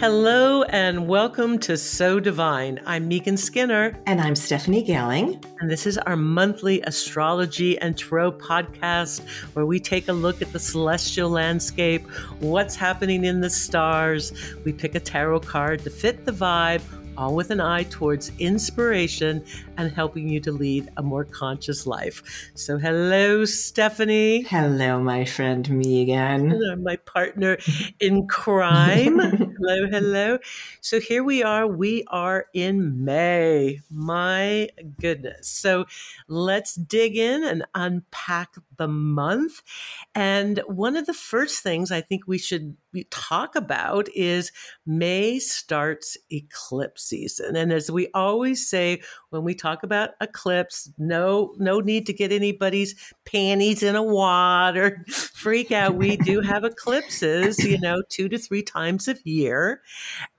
Hello 0.00 0.62
and 0.62 1.08
welcome 1.08 1.58
to 1.58 1.76
So 1.76 2.20
Divine. 2.20 2.80
I'm 2.86 3.06
Megan 3.06 3.36
Skinner. 3.36 3.94
And 4.06 4.18
I'm 4.18 4.34
Stephanie 4.34 4.82
Gailing. 4.82 5.44
And 5.60 5.70
this 5.70 5.86
is 5.86 5.98
our 5.98 6.16
monthly 6.16 6.80
astrology 6.86 7.78
and 7.80 7.98
tarot 7.98 8.32
podcast 8.32 9.20
where 9.52 9.66
we 9.66 9.78
take 9.78 10.08
a 10.08 10.12
look 10.14 10.40
at 10.40 10.54
the 10.54 10.58
celestial 10.58 11.28
landscape, 11.28 12.08
what's 12.38 12.74
happening 12.74 13.26
in 13.26 13.42
the 13.42 13.50
stars. 13.50 14.32
We 14.64 14.72
pick 14.72 14.94
a 14.94 15.00
tarot 15.00 15.40
card 15.40 15.84
to 15.84 15.90
fit 15.90 16.24
the 16.24 16.32
vibe 16.32 16.80
all 17.18 17.34
with 17.34 17.50
an 17.50 17.60
eye 17.60 17.82
towards 17.82 18.32
inspiration 18.38 19.44
and 19.80 19.90
helping 19.92 20.28
you 20.28 20.40
to 20.40 20.52
lead 20.52 20.90
a 20.98 21.02
more 21.02 21.24
conscious 21.24 21.86
life. 21.86 22.50
So, 22.54 22.76
hello, 22.76 23.44
Stephanie. 23.46 24.42
Hello, 24.42 25.00
my 25.00 25.24
friend 25.24 25.68
Megan. 25.70 26.50
Hello, 26.50 26.76
my 26.76 26.96
partner 26.96 27.56
in 27.98 28.26
crime. 28.26 29.18
hello, 29.18 29.88
hello. 29.90 30.38
So, 30.82 31.00
here 31.00 31.24
we 31.24 31.42
are. 31.42 31.66
We 31.66 32.04
are 32.08 32.46
in 32.52 33.04
May. 33.04 33.80
My 33.90 34.68
goodness. 35.00 35.48
So, 35.48 35.86
let's 36.28 36.74
dig 36.74 37.16
in 37.16 37.42
and 37.42 37.64
unpack 37.74 38.56
the 38.76 38.88
month. 38.88 39.62
And 40.14 40.62
one 40.66 40.96
of 40.96 41.06
the 41.06 41.14
first 41.14 41.62
things 41.62 41.90
I 41.90 42.02
think 42.02 42.26
we 42.26 42.38
should 42.38 42.76
talk 43.10 43.54
about 43.54 44.08
is 44.14 44.52
May 44.84 45.38
starts 45.38 46.16
eclipse 46.30 47.04
season. 47.04 47.56
And 47.56 47.72
as 47.72 47.90
we 47.90 48.08
always 48.14 48.68
say 48.68 49.00
when 49.30 49.44
we 49.44 49.54
talk 49.54 49.69
about 49.82 50.10
eclipse, 50.20 50.90
no 50.98 51.54
no 51.58 51.80
need 51.80 52.06
to 52.06 52.12
get 52.12 52.32
anybody's 52.32 52.94
panties 53.24 53.82
in 53.82 53.96
a 53.96 54.02
wad 54.02 54.76
or 54.76 55.04
freak 55.08 55.72
out. 55.72 55.94
We 55.94 56.16
do 56.16 56.40
have 56.40 56.64
eclipses, 56.64 57.58
you 57.64 57.78
know, 57.80 58.02
two 58.08 58.28
to 58.28 58.38
three 58.38 58.62
times 58.62 59.08
a 59.08 59.16
year. 59.24 59.82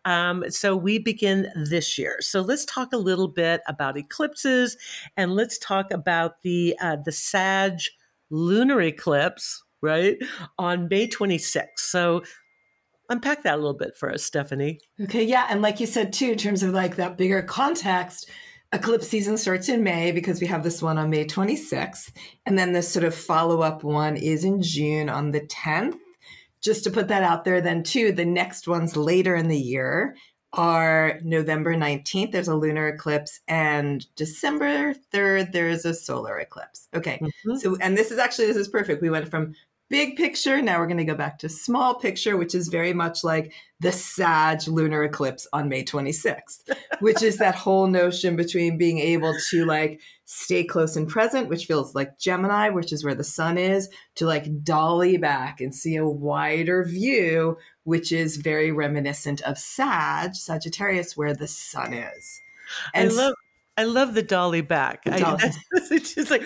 Um, 0.06 0.44
so 0.50 0.76
we 0.76 1.00
begin 1.00 1.48
this 1.56 1.98
year. 1.98 2.18
So 2.22 2.42
let's 2.42 2.66
talk 2.66 2.94
a 2.94 2.98
little 2.98 3.28
bit 3.28 3.62
about 3.68 3.98
eclipses 3.98 4.78
and 5.18 5.36
let's 5.36 5.58
talk 5.58 5.92
about 5.92 6.42
the 6.42 6.76
uh, 6.82 6.98
the 7.04 7.12
Sag 7.12 7.80
lunar 8.30 8.82
eclipse 8.82 9.64
right 9.82 10.18
on 10.58 10.88
May 10.90 11.08
26th. 11.08 11.78
So 11.78 12.24
unpack 13.12 13.44
that 13.44 13.56
a 13.56 13.58
little 13.58 13.74
bit 13.74 13.96
for 13.98 14.12
us, 14.12 14.24
Stephanie. 14.24 14.80
Okay, 15.02 15.24
yeah, 15.24 15.48
and 15.50 15.62
like 15.62 15.80
you 15.80 15.86
said 15.86 16.14
too, 16.14 16.32
in 16.32 16.38
terms 16.38 16.64
of 16.64 16.72
like 16.72 16.96
that 16.96 17.18
bigger 17.18 17.42
context, 17.42 18.30
eclipse 18.74 19.08
season 19.08 19.38
starts 19.38 19.70
in 19.70 19.84
May 19.84 20.12
because 20.12 20.40
we 20.40 20.48
have 20.48 20.64
this 20.64 20.82
one 20.82 20.98
on 20.98 21.10
May 21.10 21.26
26th, 21.26 22.12
and 22.46 22.58
then 22.58 22.74
this 22.74 22.88
sort 22.88 23.06
of 23.06 23.14
follow 23.14 23.62
up 23.62 23.84
one 23.84 24.16
is 24.16 24.44
in 24.44 24.62
June 24.62 25.10
on 25.10 25.32
the 25.32 25.42
10th. 25.42 25.98
Just 26.62 26.84
to 26.84 26.92
put 26.92 27.08
that 27.08 27.24
out 27.24 27.44
there, 27.44 27.60
then 27.60 27.84
too, 27.84 28.12
the 28.12 28.26
next 28.26 28.68
ones 28.68 28.96
later 28.96 29.36
in 29.36 29.48
the 29.48 29.60
year 29.60 30.16
are 30.54 31.20
November 31.24 31.76
19th, 31.76 32.32
there's 32.32 32.48
a 32.48 32.56
lunar 32.56 32.90
eclipse, 32.90 33.40
and 33.48 34.06
December 34.16 34.94
3rd, 35.14 35.54
there's 35.54 35.86
a 35.86 35.94
solar 35.94 36.38
eclipse. 36.40 36.88
Okay. 36.94 37.20
Mm-hmm. 37.22 37.56
So, 37.56 37.78
and 37.80 37.98
this 37.98 38.12
is 38.12 38.20
actually, 38.20 38.48
this 38.48 38.58
is 38.58 38.68
perfect. 38.68 39.02
We 39.02 39.10
went 39.10 39.30
from 39.30 39.54
big 39.92 40.16
picture. 40.16 40.62
Now 40.62 40.80
we're 40.80 40.88
going 40.88 40.98
to 40.98 41.04
go 41.04 41.16
back 41.16 41.38
to 41.40 41.50
small 41.50 41.96
picture, 41.96 42.38
which 42.38 42.56
is 42.56 42.70
very 42.70 42.94
much 42.94 43.24
like 43.24 43.54
the 43.82 43.92
Sag 43.92 44.66
lunar 44.68 45.04
eclipse 45.04 45.46
on 45.52 45.68
May 45.68 45.84
26th, 45.84 46.72
which 47.02 47.22
is 47.22 47.38
that 47.38 47.56
whole 47.56 47.88
notion 47.88 48.36
between 48.38 48.78
being 48.78 49.00
able 49.00 49.36
to 49.50 49.66
like 49.66 50.00
stay 50.26 50.64
close 50.64 50.96
and 50.96 51.10
present, 51.10 51.50
which 51.50 51.66
feels 51.66 51.94
like 51.94 52.18
Gemini, 52.18 52.70
which 52.70 52.94
is 52.94 53.04
where 53.04 53.14
the 53.14 53.24
sun 53.24 53.58
is, 53.58 53.90
to 54.16 54.26
like 54.26 54.64
dolly 54.64 55.18
back 55.18 55.60
and 55.60 55.76
see 55.76 55.98
a 55.98 56.08
wider 56.08 56.86
view, 56.86 57.58
which 57.84 58.14
is 58.14 58.38
very 58.38 58.72
reminiscent 58.72 59.42
of 59.42 59.58
Sag, 59.58 60.36
Sagittarius, 60.36 61.18
where 61.18 61.34
the 61.34 61.48
sun 61.48 61.94
is. 61.94 62.42
And 62.94 63.12
I 63.12 63.14
love 63.14 63.34
I 63.78 63.86
love 63.86 64.14
the 64.14 64.22
dolly 64.22 64.62
back. 64.62 65.06
The 65.06 65.12
dolly. 65.12 65.40
I, 65.44 65.52
it's 65.92 66.14
just 66.14 66.30
like 66.30 66.44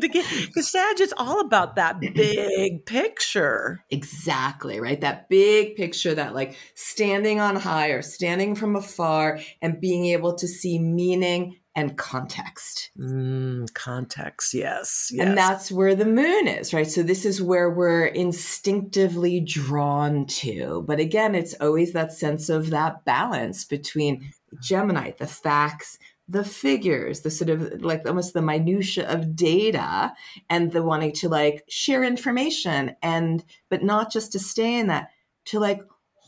because 0.00 0.70
Sag 0.70 1.00
is 1.00 1.14
all 1.16 1.40
about 1.40 1.76
that 1.76 2.00
big 2.00 2.84
picture. 2.84 3.84
Exactly 3.90 4.80
right. 4.80 5.00
That 5.00 5.28
big 5.28 5.76
picture, 5.76 6.14
that 6.14 6.34
like 6.34 6.56
standing 6.74 7.40
on 7.40 7.56
high 7.56 7.88
or 7.88 8.02
standing 8.02 8.54
from 8.54 8.76
afar 8.76 9.38
and 9.60 9.80
being 9.80 10.06
able 10.06 10.34
to 10.34 10.48
see 10.48 10.78
meaning 10.78 11.56
and 11.74 11.96
context. 11.96 12.90
Mm, 12.98 13.72
context, 13.74 14.52
yes, 14.52 15.10
yes. 15.12 15.26
And 15.26 15.36
that's 15.36 15.72
where 15.72 15.94
the 15.94 16.04
moon 16.04 16.46
is, 16.46 16.74
right? 16.74 16.90
So 16.90 17.02
this 17.02 17.24
is 17.24 17.40
where 17.40 17.70
we're 17.70 18.06
instinctively 18.06 19.40
drawn 19.40 20.26
to. 20.26 20.84
But 20.86 21.00
again, 21.00 21.34
it's 21.34 21.54
always 21.60 21.92
that 21.92 22.12
sense 22.12 22.48
of 22.48 22.70
that 22.70 23.04
balance 23.04 23.64
between 23.64 24.32
Gemini, 24.60 25.12
the 25.18 25.26
facts, 25.26 25.98
the 26.28 26.44
figures, 26.44 27.20
the 27.20 27.30
sort 27.30 27.50
of 27.50 27.82
like 27.82 28.06
almost 28.06 28.34
the 28.34 28.42
minutia 28.42 29.08
of 29.08 29.34
data 29.34 30.12
and 30.50 30.72
the 30.72 30.82
wanting 30.82 31.12
to 31.12 31.28
like 31.28 31.64
share 31.68 32.04
information 32.04 32.94
and 33.02 33.44
but 33.70 33.82
not 33.82 34.12
just 34.12 34.32
to 34.32 34.38
stay 34.38 34.78
in 34.78 34.86
that, 34.88 35.08
to 35.46 35.58
like 35.58 35.80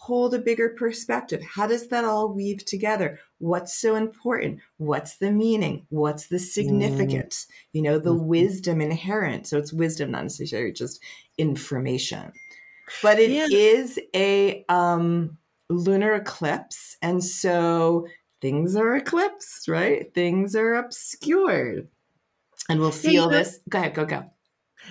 hold 0.05 0.35
a 0.35 0.39
bigger 0.39 0.69
perspective. 0.69 1.41
How 1.43 1.67
does 1.67 1.89
that 1.89 2.05
all 2.05 2.29
weave 2.29 2.63
together? 2.67 3.19
What's 3.39 3.81
so 3.81 3.95
important? 3.95 4.61
What's 4.77 5.17
the 5.17 5.33
meaning? 5.33 5.87
What's 5.89 6.27
the 6.27 6.39
significance? 6.39 7.47
Mm. 7.49 7.55
You 7.73 7.83
know, 7.83 7.99
the 7.99 8.13
mm-hmm. 8.13 8.27
wisdom 8.27 8.83
inherent. 8.83 9.47
So 9.47 9.57
it's 9.57 9.73
wisdom, 9.73 10.11
not 10.11 10.25
necessarily 10.25 10.73
just 10.73 11.01
information. 11.39 12.33
But 13.03 13.19
it 13.19 13.31
yeah. 13.31 13.47
is 13.51 13.99
a 14.15 14.67
um 14.69 15.39
lunar 15.71 16.13
eclipse. 16.17 16.99
And 17.01 17.25
so 17.25 18.07
things 18.43 18.77
are 18.77 18.97
eclipsed, 18.97 19.69
right? 19.69 20.13
Things 20.13 20.55
are 20.55 20.75
obscured. 20.75 21.89
And 22.69 22.79
we'll 22.79 22.91
feel 22.91 23.33
yeah, 23.33 23.39
this. 23.39 23.59
Go 23.71 23.79
ahead, 23.79 23.95
go, 23.95 24.05
go. 24.05 24.31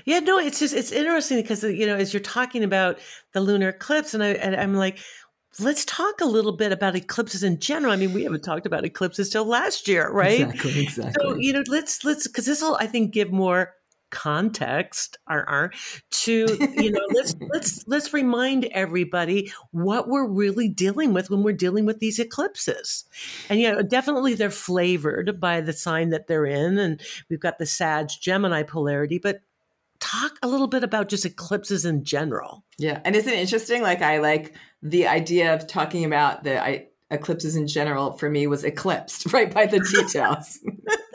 Yeah, 0.05 0.19
no, 0.19 0.37
it's 0.37 0.59
just 0.59 0.73
it's 0.73 0.91
interesting 0.91 1.41
because 1.41 1.63
uh, 1.63 1.67
you 1.67 1.85
know 1.85 1.95
as 1.95 2.13
you're 2.13 2.21
talking 2.21 2.63
about 2.63 2.99
the 3.33 3.41
lunar 3.41 3.69
eclipse, 3.69 4.13
and 4.13 4.23
I 4.23 4.29
and 4.29 4.55
I'm 4.55 4.75
like, 4.75 4.99
let's 5.59 5.85
talk 5.85 6.21
a 6.21 6.25
little 6.25 6.55
bit 6.55 6.71
about 6.71 6.95
eclipses 6.95 7.43
in 7.43 7.59
general. 7.59 7.91
I 7.93 7.95
mean, 7.95 8.13
we 8.13 8.23
haven't 8.23 8.43
talked 8.43 8.65
about 8.65 8.85
eclipses 8.85 9.29
till 9.29 9.45
last 9.45 9.87
year, 9.87 10.09
right? 10.11 10.41
Exactly, 10.41 10.83
exactly. 10.83 11.13
So 11.19 11.35
you 11.35 11.53
know, 11.53 11.63
let's 11.67 12.03
let's 12.03 12.27
because 12.27 12.45
this 12.45 12.61
will 12.61 12.77
I 12.79 12.87
think 12.87 13.11
give 13.11 13.31
more 13.31 13.73
context 14.13 15.17
are 15.27 15.71
to 16.11 16.45
you 16.77 16.91
know 16.91 17.01
let's 17.15 17.35
let's 17.51 17.87
let's 17.87 18.13
remind 18.13 18.65
everybody 18.65 19.51
what 19.71 20.07
we're 20.07 20.27
really 20.27 20.69
dealing 20.69 21.13
with 21.13 21.31
when 21.31 21.41
we're 21.41 21.51
dealing 21.51 21.83
with 21.83 21.97
these 21.97 22.19
eclipses 22.19 23.05
and 23.49 23.59
you 23.59 23.69
know 23.69 23.81
definitely 23.81 24.35
they're 24.35 24.51
flavored 24.51 25.39
by 25.39 25.59
the 25.61 25.73
sign 25.73 26.09
that 26.11 26.27
they're 26.27 26.45
in 26.45 26.77
and 26.77 27.01
we've 27.27 27.39
got 27.39 27.57
the 27.57 27.65
sag 27.65 28.07
gemini 28.21 28.61
polarity 28.61 29.17
but 29.17 29.41
talk 30.03 30.33
a 30.41 30.47
little 30.47 30.67
bit 30.67 30.83
about 30.83 31.07
just 31.07 31.25
eclipses 31.25 31.85
in 31.85 32.03
general 32.03 32.65
yeah 32.77 32.99
and 33.05 33.15
isn't 33.15 33.31
it 33.31 33.39
interesting 33.39 33.81
like 33.81 34.01
i 34.01 34.17
like 34.17 34.53
the 34.81 35.07
idea 35.07 35.53
of 35.53 35.65
talking 35.65 36.03
about 36.03 36.43
the 36.43 36.61
I, 36.61 36.87
eclipses 37.13 37.55
in 37.55 37.67
general 37.67 38.17
for 38.17 38.29
me 38.29 38.47
was 38.47 38.63
eclipsed 38.63 39.31
right 39.33 39.53
by 39.53 39.65
the 39.65 39.79
details. 39.79 40.59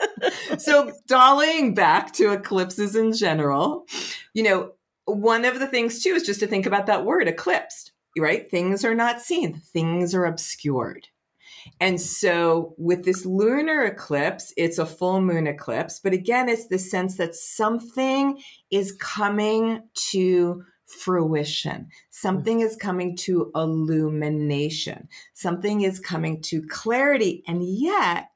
so 0.57 0.91
dollying 1.07 1.75
back 1.75 2.13
to 2.13 2.31
eclipses 2.31 2.95
in 2.95 3.13
general, 3.13 3.85
you 4.33 4.43
know, 4.43 4.71
one 5.05 5.45
of 5.45 5.59
the 5.59 5.67
things 5.67 6.03
too 6.03 6.11
is 6.11 6.23
just 6.23 6.39
to 6.39 6.47
think 6.47 6.65
about 6.65 6.85
that 6.85 7.05
word 7.05 7.27
eclipsed, 7.27 7.91
right? 8.17 8.49
Things 8.49 8.85
are 8.85 8.95
not 8.95 9.21
seen, 9.21 9.59
things 9.59 10.15
are 10.15 10.25
obscured. 10.25 11.07
And 11.79 11.99
so 11.99 12.73
with 12.77 13.05
this 13.05 13.25
lunar 13.25 13.83
eclipse, 13.83 14.53
it's 14.57 14.77
a 14.77 14.85
full 14.85 15.21
moon 15.21 15.47
eclipse, 15.47 15.99
but 15.99 16.13
again, 16.13 16.49
it's 16.49 16.67
the 16.67 16.79
sense 16.79 17.17
that 17.17 17.35
something 17.35 18.41
is 18.71 18.91
coming 18.93 19.83
to 20.11 20.63
fruition. 20.89 21.87
Something 22.09 22.57
hmm. 22.57 22.65
is 22.65 22.75
coming 22.75 23.15
to 23.17 23.51
illumination. 23.55 25.07
Something 25.33 25.81
is 25.81 25.99
coming 25.99 26.41
to 26.43 26.61
clarity. 26.63 27.43
And 27.47 27.63
yet, 27.63 28.29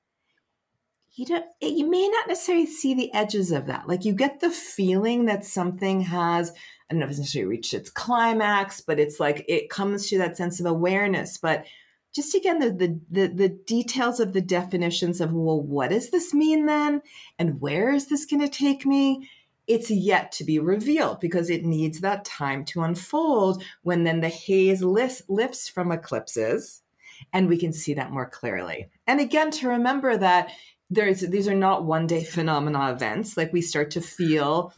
you 1.15 1.25
don't 1.25 1.45
you 1.61 1.87
may 1.87 2.07
not 2.07 2.27
necessarily 2.27 2.65
see 2.65 2.95
the 2.95 3.13
edges 3.13 3.51
of 3.51 3.67
that. 3.67 3.87
Like 3.87 4.03
you 4.03 4.13
get 4.13 4.39
the 4.39 4.49
feeling 4.49 5.25
that 5.25 5.45
something 5.45 6.01
has 6.01 6.49
I 6.49 6.93
don't 6.93 6.99
know 6.99 7.05
if 7.05 7.11
it's 7.11 7.19
necessarily 7.19 7.49
reached 7.49 7.73
its 7.73 7.89
climax, 7.89 8.81
but 8.81 8.99
it's 8.99 9.19
like 9.19 9.45
it 9.47 9.69
comes 9.69 10.07
to 10.09 10.17
that 10.19 10.37
sense 10.37 10.59
of 10.59 10.65
awareness. 10.65 11.37
But 11.37 11.65
just 12.13 12.35
again 12.35 12.59
the, 12.59 12.71
the 12.71 12.99
the 13.09 13.27
the, 13.33 13.49
details 13.49 14.19
of 14.19 14.33
the 14.33 14.41
definitions 14.41 15.19
of 15.19 15.33
well 15.33 15.61
what 15.61 15.89
does 15.89 16.09
this 16.09 16.33
mean 16.33 16.65
then 16.65 17.01
and 17.39 17.59
where 17.59 17.91
is 17.93 18.07
this 18.07 18.25
going 18.25 18.41
to 18.41 18.47
take 18.47 18.85
me 18.85 19.29
it's 19.65 19.89
yet 19.89 20.31
to 20.33 20.43
be 20.43 20.59
revealed 20.59 21.19
because 21.19 21.49
it 21.49 21.63
needs 21.63 22.01
that 22.01 22.25
time 22.25 22.65
to 22.65 22.81
unfold 22.81 23.63
when 23.83 24.03
then 24.03 24.19
the 24.19 24.27
haze 24.27 24.83
lifts, 24.83 25.21
lifts 25.29 25.69
from 25.69 25.91
eclipses 25.91 26.83
and 27.31 27.47
we 27.47 27.57
can 27.57 27.71
see 27.71 27.93
that 27.93 28.11
more 28.11 28.29
clearly. 28.29 28.89
And 29.07 29.19
again, 29.19 29.51
to 29.51 29.69
remember 29.69 30.17
that 30.17 30.51
there's 30.89 31.21
these 31.21 31.47
are 31.47 31.55
not 31.55 31.85
one 31.85 32.07
day 32.07 32.23
phenomena 32.23 32.91
events. 32.91 33.37
Like 33.37 33.53
we 33.53 33.61
start 33.61 33.91
to 33.91 34.01
feel 34.01 34.73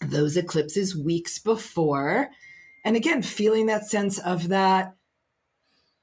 those 0.00 0.36
eclipses 0.36 0.96
weeks 0.96 1.38
before. 1.38 2.30
And 2.84 2.96
again, 2.96 3.22
feeling 3.22 3.66
that 3.66 3.84
sense 3.84 4.18
of 4.18 4.48
that 4.48 4.94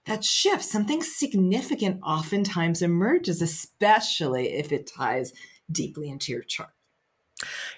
that 0.08 0.24
shift, 0.24 0.64
something 0.64 1.04
significant 1.04 2.02
oftentimes 2.04 2.82
emerges, 2.82 3.42
especially 3.42 4.54
if 4.54 4.72
it 4.72 4.92
ties 4.98 5.34
deeply 5.72 6.10
into 6.10 6.32
your 6.32 6.44
chart. 6.44 6.72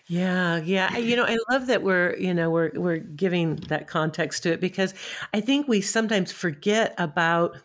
Yeah, 0.08 0.58
yeah. 0.58 0.98
You 0.98 1.16
know, 1.16 1.26
I 1.26 1.38
love 1.52 1.68
that 1.68 1.84
we're, 1.84 2.16
you 2.16 2.34
know, 2.34 2.50
we're 2.50 2.72
we're 2.76 2.98
giving 2.98 3.58
that 3.68 3.88
context 3.88 4.44
to 4.44 4.54
it 4.54 4.62
because 4.62 4.94
I 5.34 5.42
think 5.42 5.68
we 5.68 5.82
sometimes 5.82 6.32
forget 6.32 6.96
about 6.98 7.58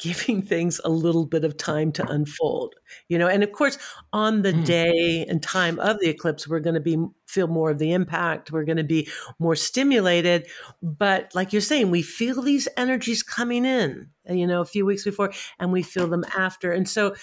giving 0.00 0.40
things 0.40 0.80
a 0.84 0.88
little 0.88 1.26
bit 1.26 1.44
of 1.44 1.56
time 1.56 1.92
to 1.92 2.06
unfold 2.08 2.74
you 3.08 3.18
know 3.18 3.28
and 3.28 3.42
of 3.42 3.52
course 3.52 3.78
on 4.12 4.42
the 4.42 4.52
mm. 4.52 4.64
day 4.64 5.26
and 5.28 5.42
time 5.42 5.78
of 5.78 5.98
the 6.00 6.08
eclipse 6.08 6.48
we're 6.48 6.60
going 6.60 6.74
to 6.74 6.80
be 6.80 6.96
feel 7.26 7.46
more 7.46 7.70
of 7.70 7.78
the 7.78 7.92
impact 7.92 8.50
we're 8.50 8.64
going 8.64 8.76
to 8.76 8.84
be 8.84 9.08
more 9.38 9.54
stimulated 9.54 10.46
but 10.82 11.32
like 11.34 11.52
you're 11.52 11.60
saying 11.60 11.90
we 11.90 12.02
feel 12.02 12.42
these 12.42 12.66
energies 12.76 13.22
coming 13.22 13.64
in 13.64 14.08
you 14.28 14.46
know 14.46 14.60
a 14.60 14.66
few 14.66 14.86
weeks 14.86 15.04
before 15.04 15.32
and 15.58 15.70
we 15.72 15.82
feel 15.82 16.06
them 16.06 16.24
after 16.36 16.72
and 16.72 16.88
so 16.88 17.14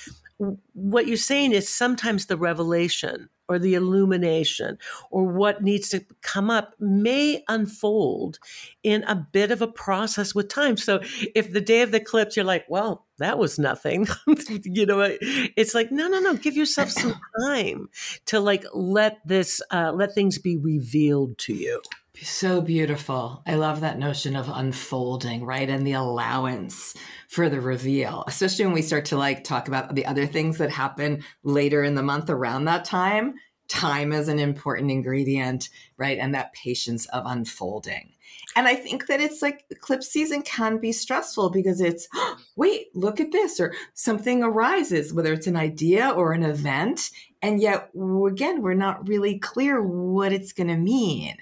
what 0.74 1.08
you're 1.08 1.18
saying 1.18 1.52
is 1.52 1.68
sometimes 1.68 2.26
the 2.26 2.38
revelation 2.38 3.30
or 3.50 3.58
the 3.58 3.76
illumination 3.76 4.78
or 5.10 5.24
what 5.24 5.64
needs 5.64 5.90
to 5.90 6.04
come 6.22 6.50
up 6.50 6.74
may 6.80 7.44
unfold 7.48 8.40
in 8.84 9.04
a 9.04 9.16
bit 9.16 9.52
of 9.52 9.62
a 9.62 9.68
process 9.68 10.36
with 10.36 10.50
time. 10.50 10.78
So 10.78 11.00
if 11.34 11.52
the 11.52 11.62
day 11.62 11.82
of 11.82 11.92
the 11.92 12.02
eclipse, 12.02 12.36
you're 12.36 12.46
like, 12.46 12.66
well, 12.68 13.06
that 13.20 13.40
was 13.40 13.58
nothing, 13.58 14.08
you 14.64 14.86
know, 14.86 15.18
it's 15.22 15.74
like, 15.74 15.92
no, 15.92 16.08
no, 16.08 16.20
no, 16.20 16.36
give 16.36 16.56
yourself 16.56 16.92
some 16.92 17.16
time 17.42 17.90
to 18.26 18.40
like 18.40 18.66
let 18.74 19.20
this, 19.26 19.62
uh, 19.72 19.92
let 19.92 20.14
things 20.14 20.38
be 20.38 20.58
revealed 20.58 21.38
to 21.40 21.54
you. 21.54 21.82
So 22.24 22.62
beautiful. 22.62 23.44
I 23.46 23.56
love 23.56 23.82
that 23.82 24.00
notion 24.00 24.36
of 24.36 24.50
unfolding, 24.50 25.46
right? 25.46 25.70
And 25.70 25.86
the 25.86 25.94
allowance 25.94 26.96
for 27.28 27.48
the 27.48 27.62
reveal, 27.62 28.24
especially 28.28 28.66
when 28.66 28.74
we 28.74 28.82
start 28.82 29.06
to 29.06 29.18
like 29.18 29.44
talk 29.44 29.68
about 29.68 29.94
the 29.94 30.06
other 30.06 30.26
things 30.26 30.58
that 30.58 30.72
happen 30.72 31.24
later 31.44 31.84
in 31.84 31.94
the 31.94 32.02
month 32.02 32.30
around 32.30 32.66
that 32.66 32.86
time. 32.86 33.36
Time 33.68 34.14
is 34.14 34.30
an 34.30 34.40
important 34.40 34.90
ingredient, 34.90 35.70
right? 35.98 36.18
And 36.18 36.34
that 36.34 36.54
patience 36.54 37.06
of 37.08 37.24
unfolding. 37.26 38.14
And 38.56 38.68
I 38.68 38.76
think 38.76 39.08
that 39.08 39.22
it's 39.22 39.42
like 39.44 39.66
eclipse 39.70 40.08
season 40.08 40.42
can 40.42 40.80
be 40.80 40.92
stressful 40.92 41.52
because 41.52 41.82
it's, 41.82 42.08
oh, 42.16 42.38
wait, 42.56 42.88
look 42.96 43.20
at 43.20 43.32
this, 43.32 43.60
or 43.60 43.74
something 43.94 44.42
arises, 44.42 45.14
whether 45.14 45.34
it's 45.34 45.48
an 45.48 45.58
idea 45.58 46.10
or 46.10 46.32
an 46.34 46.44
event. 46.44 47.12
And 47.42 47.62
yet, 47.62 47.92
again, 47.94 48.64
we're 48.64 48.74
not 48.74 49.08
really 49.08 49.38
clear 49.38 49.82
what 49.82 50.34
it's 50.34 50.54
going 50.54 50.70
to 50.70 50.78
mean. 50.78 51.36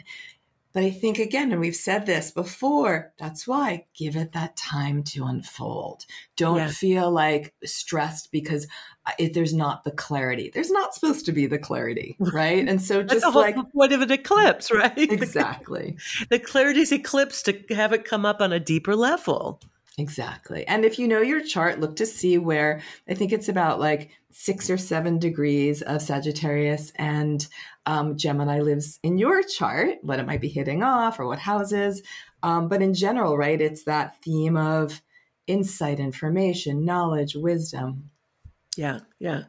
But 0.76 0.84
I 0.84 0.92
think, 0.92 1.20
again, 1.20 1.54
and 1.54 1.62
we've 1.62 1.74
said 1.74 2.06
this 2.06 2.32
before, 2.32 3.14
that's 3.18 3.48
why 3.48 3.86
give 3.98 4.18
it 4.18 4.34
that 4.34 4.58
time 4.58 5.04
to 5.04 5.24
unfold. 5.24 6.06
Don't 6.36 6.70
feel 6.70 7.10
like 7.10 7.54
stressed 7.64 8.30
because 8.30 8.68
uh, 9.06 9.12
if 9.18 9.32
there's 9.32 9.54
not 9.54 9.86
the 9.86 9.92
clarity. 9.92 10.52
There's 10.54 10.72
not 10.72 10.94
supposed 10.94 11.26
to 11.28 11.32
be 11.32 11.46
the 11.46 11.58
clarity, 11.58 12.18
right? 12.20 12.68
And 12.68 12.82
so 12.82 13.04
just 13.04 13.26
like 13.34 13.56
point 13.72 13.94
of 13.94 14.02
an 14.02 14.12
eclipse, 14.12 14.70
right? 14.70 14.98
Exactly. 14.98 15.96
the 16.30 16.40
clarity 16.40 16.82
is 16.82 16.92
eclipse 16.92 17.42
to 17.44 17.58
have 17.70 17.94
it 17.94 18.04
come 18.04 18.26
up 18.26 18.42
on 18.42 18.52
a 18.52 18.60
deeper 18.60 18.98
level. 18.98 19.62
Exactly. 19.98 20.68
And 20.68 20.84
if 20.84 21.00
you 21.00 21.08
know 21.08 21.22
your 21.22 21.42
chart, 21.42 21.80
look 21.80 21.96
to 21.96 22.06
see 22.06 22.38
where 22.38 22.82
I 23.08 23.14
think 23.14 23.32
it's 23.32 23.48
about 23.48 23.80
like 23.80 24.10
six 24.30 24.70
or 24.70 24.78
seven 24.78 25.20
degrees 25.20 25.82
of 25.82 26.02
Sagittarius 26.02 26.92
and 26.96 27.48
um, 27.86 28.18
Gemini 28.18 28.60
lives 28.62 29.00
in 29.04 29.18
your 29.18 29.44
chart, 29.44 29.98
what 30.02 30.20
it 30.20 30.26
might 30.26 30.42
be 30.42 30.50
hitting 30.50 30.84
off 30.84 31.20
or 31.20 31.28
what 31.28 31.40
houses. 31.40 32.02
Um, 32.44 32.68
but 32.68 32.82
in 32.82 32.94
general, 32.94 33.38
right, 33.38 33.60
it's 33.60 33.84
that 33.84 34.22
theme 34.22 34.58
of 34.58 35.02
insight, 35.48 36.00
information, 36.00 36.86
knowledge, 36.86 37.36
wisdom, 37.36 38.10
yeah, 38.78 39.00
yeah. 39.20 39.44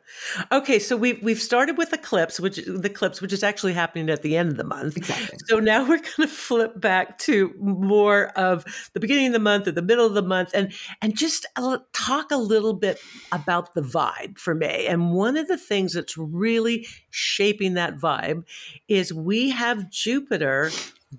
Okay, 0.53 0.79
so 0.79 0.97
we've 0.97 1.21
we've 1.23 1.41
started 1.41 1.77
with 1.77 1.93
eclipse, 1.93 2.39
which 2.39 2.57
the 2.57 2.87
eclipse, 2.87 3.21
which 3.21 3.33
is 3.33 3.43
actually 3.43 3.73
happening 3.73 4.09
at 4.09 4.23
the 4.23 4.37
end 4.37 4.51
of 4.51 4.57
the 4.57 4.65
month. 4.65 4.97
Exactly. 4.97 5.39
So 5.47 5.59
now 5.59 5.83
we're 5.83 5.97
going 6.17 6.23
to 6.23 6.29
flip 6.29 6.81
back 6.81 7.19
to 7.21 7.53
more 7.59 8.29
of 8.37 8.65
the 8.93 9.01
beginning 9.01 9.29
of 9.29 9.33
the 9.33 9.39
month 9.39 9.67
or 9.67 9.73
the 9.73 9.83
middle 9.83 10.07
of 10.07 10.15
the 10.15 10.23
month, 10.23 10.51
and 10.55 10.73
and 11.03 11.17
just 11.17 11.47
uh, 11.57 11.79
talk 11.93 12.31
a 12.31 12.37
little 12.37 12.75
bit 12.75 13.01
about 13.33 13.75
the 13.75 13.83
vibe 13.83 14.39
for 14.39 14.55
May. 14.55 14.87
And 14.87 15.13
one 15.13 15.37
of 15.37 15.49
the 15.49 15.59
things 15.59 15.95
that's 15.95 16.17
really 16.17 16.87
shaping 17.11 17.75
that 17.75 17.97
vibe 17.97 18.45
is 18.89 19.13
we 19.13 19.51
have 19.51 19.91
Jupiter 19.91 20.71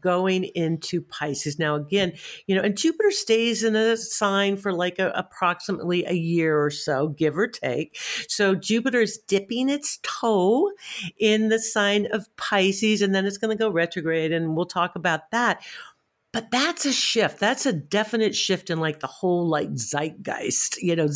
going 0.02 0.46
into 0.56 1.02
Pisces. 1.02 1.60
Now, 1.60 1.76
again, 1.76 2.14
you 2.46 2.56
know, 2.56 2.62
and 2.62 2.78
Jupiter 2.78 3.12
stays 3.12 3.64
in 3.64 3.76
a 3.76 3.98
sign 3.98 4.58
for 4.58 4.74
like 4.74 5.00
a, 5.00 5.12
approximately 5.16 6.06
a 6.06 6.14
year 6.14 6.62
or 6.62 6.70
so, 6.70 7.10
give 7.10 7.38
or 7.38 7.48
take. 7.48 7.98
So 8.28 8.56
Jupiter 8.56 9.02
is 9.02 9.18
dipping 9.18 9.70
its 9.70 10.00
toe 10.04 10.72
in 11.20 11.50
the 11.50 11.60
sign 11.60 12.08
of 12.12 12.28
Pisces, 12.38 13.02
and 13.02 13.14
then 13.14 13.26
it's 13.26 13.38
going 13.38 13.56
to 13.56 13.62
go 13.62 13.70
retrograde, 13.70 14.32
and 14.32 14.56
we'll 14.56 14.66
talk 14.66 14.96
about 14.96 15.32
that. 15.32 15.62
But 16.34 16.52
that's 16.52 16.86
a 16.86 16.92
shift. 16.92 17.40
That's 17.40 17.66
a 17.66 17.74
definite 17.74 18.36
shift 18.36 18.70
in 18.70 18.80
like 18.80 19.00
the 19.00 19.08
whole 19.08 19.48
like 19.48 19.70
zeitgeist. 19.70 20.82
You 20.82 20.96
know, 20.96 21.08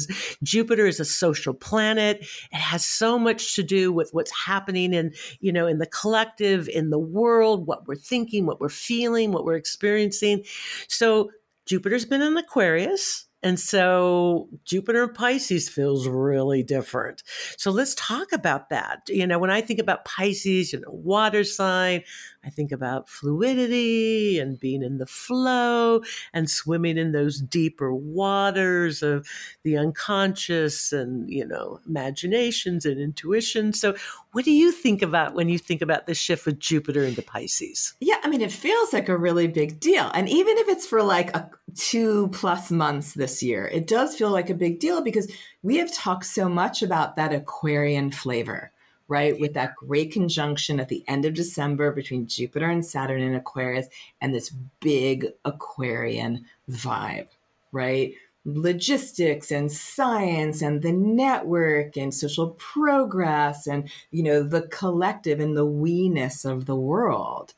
Jupiter 0.41 0.87
is 0.87 0.99
a 0.99 1.05
social 1.05 1.53
planet. 1.53 2.25
It 2.51 2.57
has 2.57 2.85
so 2.85 3.19
much 3.19 3.55
to 3.55 3.63
do 3.63 3.91
with 3.91 4.09
what's 4.13 4.31
happening 4.31 4.93
in, 4.93 5.13
you 5.39 5.51
know, 5.51 5.67
in 5.67 5.79
the 5.79 5.85
collective, 5.85 6.69
in 6.69 6.89
the 6.89 6.99
world, 6.99 7.67
what 7.67 7.87
we're 7.87 7.95
thinking, 7.95 8.45
what 8.45 8.61
we're 8.61 8.69
feeling, 8.69 9.31
what 9.31 9.43
we're 9.43 9.55
experiencing. 9.55 10.43
So 10.87 11.29
Jupiter's 11.65 12.05
been 12.05 12.21
in 12.21 12.37
Aquarius 12.37 13.27
and 13.43 13.59
so 13.59 14.49
Jupiter 14.65 15.07
Pisces 15.07 15.67
feels 15.67 16.07
really 16.07 16.63
different. 16.63 17.23
So 17.57 17.71
let's 17.71 17.95
talk 17.95 18.31
about 18.31 18.69
that. 18.69 19.01
You 19.07 19.25
know, 19.25 19.39
when 19.39 19.49
I 19.49 19.61
think 19.61 19.79
about 19.79 20.05
Pisces, 20.05 20.73
you 20.73 20.79
know, 20.79 20.91
water 20.91 21.43
sign, 21.43 22.03
I 22.43 22.49
think 22.49 22.71
about 22.71 23.09
fluidity 23.09 24.39
and 24.39 24.59
being 24.59 24.83
in 24.83 24.97
the 24.97 25.05
flow 25.05 26.01
and 26.33 26.49
swimming 26.49 26.97
in 26.97 27.11
those 27.11 27.39
deeper 27.39 27.93
waters 27.93 29.03
of 29.03 29.27
the 29.63 29.77
unconscious 29.77 30.91
and, 30.91 31.29
you 31.29 31.45
know, 31.45 31.79
imaginations 31.87 32.85
and 32.85 32.99
intuition. 32.99 33.73
So, 33.73 33.95
what 34.33 34.45
do 34.45 34.51
you 34.51 34.71
think 34.71 35.01
about 35.01 35.35
when 35.35 35.49
you 35.49 35.57
think 35.57 35.81
about 35.81 36.07
the 36.07 36.13
shift 36.13 36.45
with 36.45 36.57
Jupiter 36.57 37.03
into 37.03 37.21
Pisces? 37.21 37.93
Yeah, 37.99 38.15
I 38.23 38.29
mean, 38.29 38.41
it 38.41 38.51
feels 38.51 38.93
like 38.93 39.09
a 39.09 39.17
really 39.17 39.47
big 39.47 39.79
deal. 39.79 40.09
And 40.13 40.29
even 40.29 40.57
if 40.57 40.69
it's 40.69 40.87
for 40.87 41.03
like 41.03 41.35
a 41.35 41.49
two 41.75 42.27
plus 42.29 42.71
months 42.71 43.13
this 43.13 43.30
year, 43.43 43.67
it 43.67 43.85
does 43.85 44.15
feel 44.15 44.31
like 44.31 44.49
a 44.49 44.55
big 44.55 44.79
deal 44.79 45.01
because 45.03 45.31
we 45.61 45.77
have 45.77 45.93
talked 45.93 46.25
so 46.25 46.49
much 46.49 46.81
about 46.81 47.15
that 47.15 47.33
Aquarian 47.33 48.11
flavor 48.11 48.71
right? 49.11 49.37
With 49.41 49.55
that 49.55 49.75
great 49.75 50.13
conjunction 50.13 50.79
at 50.79 50.87
the 50.87 51.03
end 51.05 51.25
of 51.25 51.33
December 51.33 51.91
between 51.91 52.27
Jupiter 52.27 52.69
and 52.69 52.85
Saturn 52.85 53.21
in 53.21 53.35
Aquarius 53.35 53.87
and 54.21 54.33
this 54.33 54.51
big 54.79 55.27
Aquarian 55.43 56.45
vibe, 56.69 57.27
right? 57.73 58.13
Logistics 58.45 59.51
and 59.51 59.69
science 59.69 60.61
and 60.61 60.81
the 60.81 60.93
network 60.93 61.97
and 61.97 62.13
social 62.13 62.51
progress 62.51 63.67
and, 63.67 63.91
you 64.11 64.23
know, 64.23 64.43
the 64.43 64.61
collective 64.69 65.41
and 65.41 65.57
the 65.57 65.65
we-ness 65.65 66.45
of 66.45 66.65
the 66.65 66.77
world. 66.77 67.53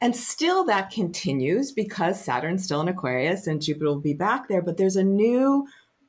And 0.00 0.14
still 0.14 0.64
that 0.66 0.90
continues 0.90 1.72
because 1.72 2.22
Saturn's 2.22 2.64
still 2.64 2.82
in 2.82 2.88
Aquarius 2.88 3.46
and 3.46 3.62
Jupiter 3.62 3.86
will 3.86 4.00
be 4.00 4.12
back 4.12 4.48
there, 4.48 4.62
but 4.62 4.76
there's 4.76 4.96
a 4.96 5.04
new 5.04 5.66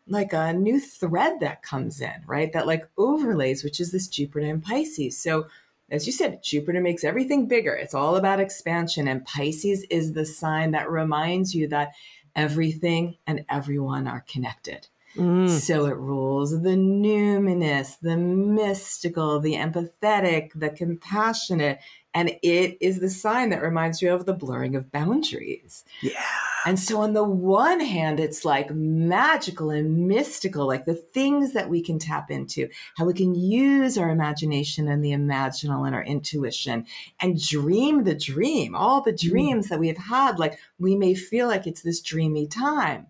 like 0.10 0.32
a 0.34 0.53
new 0.53 0.79
thread 0.79 1.39
that 1.41 1.62
comes 1.63 2.00
in, 2.00 2.24
right? 2.25 2.53
That 2.53 2.67
like 2.67 2.88
overlays, 2.98 3.63
which 3.63 3.79
is 3.79 3.91
this 3.91 4.08
Jupiter 4.08 4.46
and 4.46 4.63
Pisces. 4.63 5.22
So, 5.22 5.48
as 5.89 6.06
you 6.06 6.12
said, 6.12 6.44
Jupiter 6.44 6.82
makes 6.82 7.03
everything 7.03 7.48
bigger. 7.48 7.74
It's 7.74 7.94
all 7.94 8.15
about 8.15 8.39
expansion. 8.39 9.08
And 9.08 9.25
Pisces 9.25 9.86
is 9.89 10.13
the 10.13 10.25
sign 10.25 10.72
that 10.72 10.89
reminds 10.89 11.56
you 11.56 11.67
that 11.70 11.94
everything 12.36 13.17
and 13.25 13.46
everyone 13.50 14.08
are 14.08 14.25
connected. 14.27 14.88
Mm. 15.15 15.50
So 15.50 15.86
it 15.86 15.98
rules 15.98 16.51
the 16.51 16.75
numinous, 16.75 18.00
the 18.00 18.17
mystical, 18.17 19.39
the 19.39 19.56
empathetic, 19.56 20.51
the 20.53 20.70
compassionate. 20.70 21.79
And 22.17 22.31
it 22.41 22.79
is 22.81 23.00
the 23.00 23.12
sign 23.12 23.51
that 23.51 23.62
reminds 23.62 24.01
you 24.01 24.12
of 24.12 24.25
the 24.25 24.33
blurring 24.33 24.75
of 24.75 24.91
boundaries. 24.91 25.86
Yeah. 26.01 26.19
And 26.65 26.79
so, 26.79 27.00
on 27.00 27.13
the 27.13 27.24
one 27.24 27.79
hand, 27.79 28.19
it's 28.19 28.43
like 28.43 28.71
magical 28.71 29.69
and 29.69 30.07
mystical, 30.07 30.65
like 30.65 30.86
the 30.86 30.95
things 30.95 31.53
that 31.53 31.69
we 31.69 31.79
can 31.79 32.00
tap 32.00 32.31
into, 32.31 32.69
how 32.95 33.05
we 33.05 33.13
can 33.13 33.36
use 33.36 34.00
our 34.00 34.09
imagination 34.09 34.88
and 34.88 35.05
the 35.05 35.12
imaginal 35.12 35.86
and 35.86 35.93
our 35.93 36.03
intuition 36.03 36.88
and 37.21 37.39
dream 37.39 38.03
the 38.03 38.15
dream, 38.15 38.75
all 38.75 39.01
the 39.01 39.13
mm. 39.13 39.29
dreams 39.29 39.67
mm. 39.67 39.69
that 39.69 39.79
we 39.79 39.88
have 39.88 39.97
had. 39.97 40.39
Like 40.39 40.57
we 40.79 40.95
may 40.95 41.13
feel 41.13 41.45
like 41.45 41.67
it's 41.67 41.83
this 41.83 42.01
dreamy 42.01 42.47
time. 42.47 43.05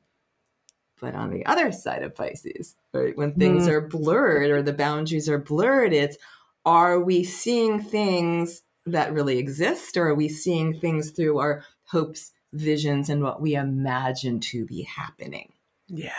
But 0.99 1.15
on 1.15 1.29
the 1.29 1.45
other 1.45 1.71
side 1.71 2.03
of 2.03 2.13
Pisces, 2.13 2.75
right, 2.93 3.17
when 3.17 3.35
things 3.35 3.67
mm. 3.67 3.71
are 3.71 3.81
blurred 3.87 4.51
or 4.51 4.61
the 4.61 4.73
boundaries 4.73 5.29
are 5.29 5.39
blurred, 5.39 5.93
it's 5.93 6.17
are 6.65 6.99
we 6.99 7.23
seeing 7.23 7.81
things 7.81 8.63
that 8.91 9.13
really 9.13 9.37
exist 9.37 9.97
or 9.97 10.07
are 10.09 10.15
we 10.15 10.29
seeing 10.29 10.79
things 10.79 11.11
through 11.11 11.37
our 11.39 11.63
hopes 11.85 12.31
visions 12.53 13.09
and 13.09 13.21
what 13.21 13.41
we 13.41 13.55
imagine 13.55 14.39
to 14.39 14.65
be 14.65 14.83
happening 14.83 15.51
Yeah. 15.87 16.11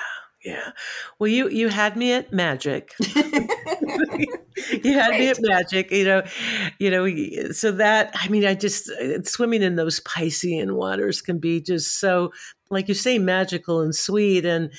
Yeah. 0.45 0.71
Well, 1.19 1.27
you 1.29 1.49
you 1.49 1.69
had 1.69 1.97
me 1.97 2.13
at 2.13 2.33
magic. 2.33 2.93
you 3.17 4.93
had 4.95 5.09
Great. 5.09 5.21
me 5.21 5.29
at 5.31 5.39
magic. 5.41 5.91
You 5.91 6.05
know, 6.05 6.23
you 6.79 6.91
know. 6.91 7.51
So 7.51 7.73
that 7.73 8.13
I 8.15 8.29
mean, 8.29 8.45
I 8.45 8.55
just 8.55 8.89
uh, 8.89 9.23
swimming 9.25 9.63
in 9.63 9.75
those 9.75 9.99
Piscean 10.01 10.77
waters 10.77 11.21
can 11.23 11.39
be 11.39 11.61
just 11.61 11.99
so 11.99 12.31
like 12.71 12.89
you 12.89 12.95
say, 12.95 13.19
magical 13.19 13.81
and 13.81 13.95
sweet. 13.95 14.45
And, 14.45 14.71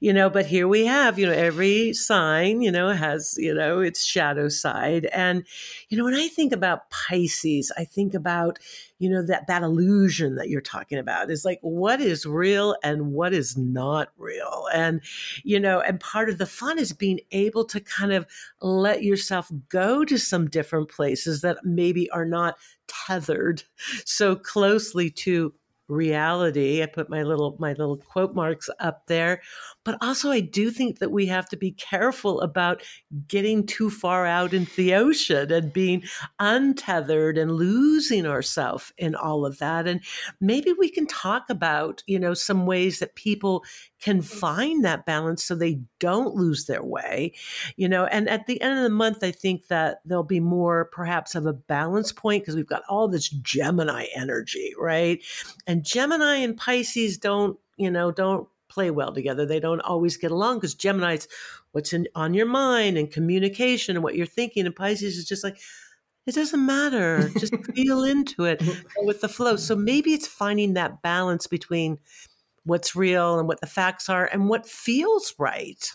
you 0.00 0.12
know, 0.12 0.28
but 0.28 0.46
here 0.46 0.66
we 0.66 0.86
have, 0.86 1.18
you 1.18 1.26
know, 1.26 1.32
every 1.32 1.92
sign, 1.92 2.60
you 2.60 2.72
know, 2.72 2.90
has, 2.90 3.36
you 3.38 3.54
know, 3.54 3.80
its 3.80 4.04
shadow 4.04 4.48
side. 4.48 5.06
And, 5.06 5.44
you 5.88 5.96
know, 5.96 6.04
when 6.04 6.14
I 6.14 6.28
think 6.28 6.52
about 6.52 6.90
Pisces, 6.90 7.72
I 7.76 7.84
think 7.84 8.14
about, 8.14 8.58
you 8.98 9.10
know, 9.10 9.24
that, 9.26 9.46
that 9.46 9.62
illusion 9.62 10.36
that 10.36 10.48
you're 10.48 10.60
talking 10.60 10.98
about 10.98 11.30
is 11.30 11.44
like, 11.44 11.58
what 11.60 12.00
is 12.00 12.26
real 12.26 12.76
and 12.82 13.12
what 13.12 13.32
is 13.32 13.56
not 13.56 14.08
real? 14.16 14.66
And, 14.72 15.00
you 15.44 15.60
know, 15.60 15.80
and 15.80 16.00
part 16.00 16.28
of 16.28 16.38
the 16.38 16.46
fun 16.46 16.78
is 16.78 16.92
being 16.92 17.20
able 17.30 17.64
to 17.66 17.80
kind 17.80 18.12
of 18.12 18.26
let 18.60 19.02
yourself 19.02 19.50
go 19.68 20.04
to 20.04 20.18
some 20.18 20.48
different 20.48 20.88
places 20.88 21.42
that 21.42 21.58
maybe 21.64 22.10
are 22.10 22.24
not 22.24 22.56
tethered 22.88 23.62
so 24.04 24.34
closely 24.34 25.10
to 25.10 25.52
reality. 25.88 26.82
I 26.82 26.86
put 26.86 27.08
my 27.08 27.22
little 27.22 27.56
my 27.58 27.70
little 27.70 27.96
quote 27.96 28.34
marks 28.34 28.68
up 28.80 29.06
there. 29.06 29.40
But 29.84 29.96
also 30.00 30.30
I 30.30 30.40
do 30.40 30.70
think 30.70 30.98
that 30.98 31.12
we 31.12 31.26
have 31.26 31.48
to 31.50 31.56
be 31.56 31.72
careful 31.72 32.40
about 32.40 32.82
getting 33.28 33.66
too 33.66 33.90
far 33.90 34.26
out 34.26 34.52
into 34.52 34.74
the 34.76 34.94
ocean 34.94 35.52
and 35.52 35.72
being 35.72 36.02
untethered 36.38 37.38
and 37.38 37.52
losing 37.52 38.26
ourselves 38.26 38.92
in 38.98 39.14
all 39.14 39.46
of 39.46 39.58
that. 39.58 39.86
And 39.86 40.00
maybe 40.40 40.72
we 40.72 40.90
can 40.90 41.06
talk 41.06 41.48
about, 41.48 42.02
you 42.06 42.18
know, 42.18 42.34
some 42.34 42.66
ways 42.66 42.98
that 42.98 43.14
people 43.14 43.64
can 44.00 44.18
mm-hmm. 44.18 44.38
find 44.38 44.84
that 44.84 45.06
balance 45.06 45.42
so 45.42 45.54
they 45.54 45.80
don't 45.98 46.34
lose 46.34 46.66
their 46.66 46.84
way 46.84 47.32
you 47.76 47.88
know 47.88 48.04
and 48.06 48.28
at 48.28 48.46
the 48.46 48.60
end 48.60 48.78
of 48.78 48.84
the 48.84 48.90
month 48.90 49.22
i 49.22 49.30
think 49.30 49.66
that 49.68 50.00
there'll 50.04 50.22
be 50.22 50.40
more 50.40 50.86
perhaps 50.86 51.34
of 51.34 51.46
a 51.46 51.52
balance 51.52 52.12
point 52.12 52.42
because 52.42 52.54
we've 52.54 52.66
got 52.66 52.82
all 52.88 53.08
this 53.08 53.28
gemini 53.28 54.06
energy 54.14 54.74
right? 54.78 55.22
And 55.66 55.84
gemini 55.84 56.36
and 56.36 56.56
pisces 56.56 57.18
don't 57.18 57.58
you 57.76 57.90
know 57.90 58.10
don't 58.10 58.48
play 58.68 58.90
well 58.90 59.12
together. 59.12 59.46
They 59.46 59.60
don't 59.60 59.80
always 59.80 60.16
get 60.16 60.30
along 60.30 60.58
because 60.58 60.74
gemini's 60.74 61.28
what's 61.72 61.92
in, 61.92 62.08
on 62.14 62.34
your 62.34 62.46
mind 62.46 62.96
and 62.96 63.10
communication 63.10 63.96
and 63.96 64.02
what 64.02 64.16
you're 64.16 64.26
thinking 64.26 64.66
and 64.66 64.74
pisces 64.74 65.16
is 65.16 65.26
just 65.26 65.44
like 65.44 65.58
it 66.26 66.34
doesn't 66.34 66.64
matter. 66.64 67.30
Just 67.38 67.54
feel 67.74 68.02
into 68.02 68.44
it. 68.44 68.58
Mm-hmm. 68.58 69.06
With 69.06 69.20
the 69.20 69.28
flow. 69.28 69.54
So 69.56 69.76
maybe 69.76 70.12
it's 70.12 70.26
finding 70.26 70.74
that 70.74 71.00
balance 71.00 71.46
between 71.46 71.98
what's 72.66 72.94
real 72.94 73.38
and 73.38 73.48
what 73.48 73.60
the 73.60 73.66
facts 73.66 74.08
are 74.08 74.26
and 74.26 74.48
what 74.48 74.68
feels 74.68 75.32
right. 75.38 75.90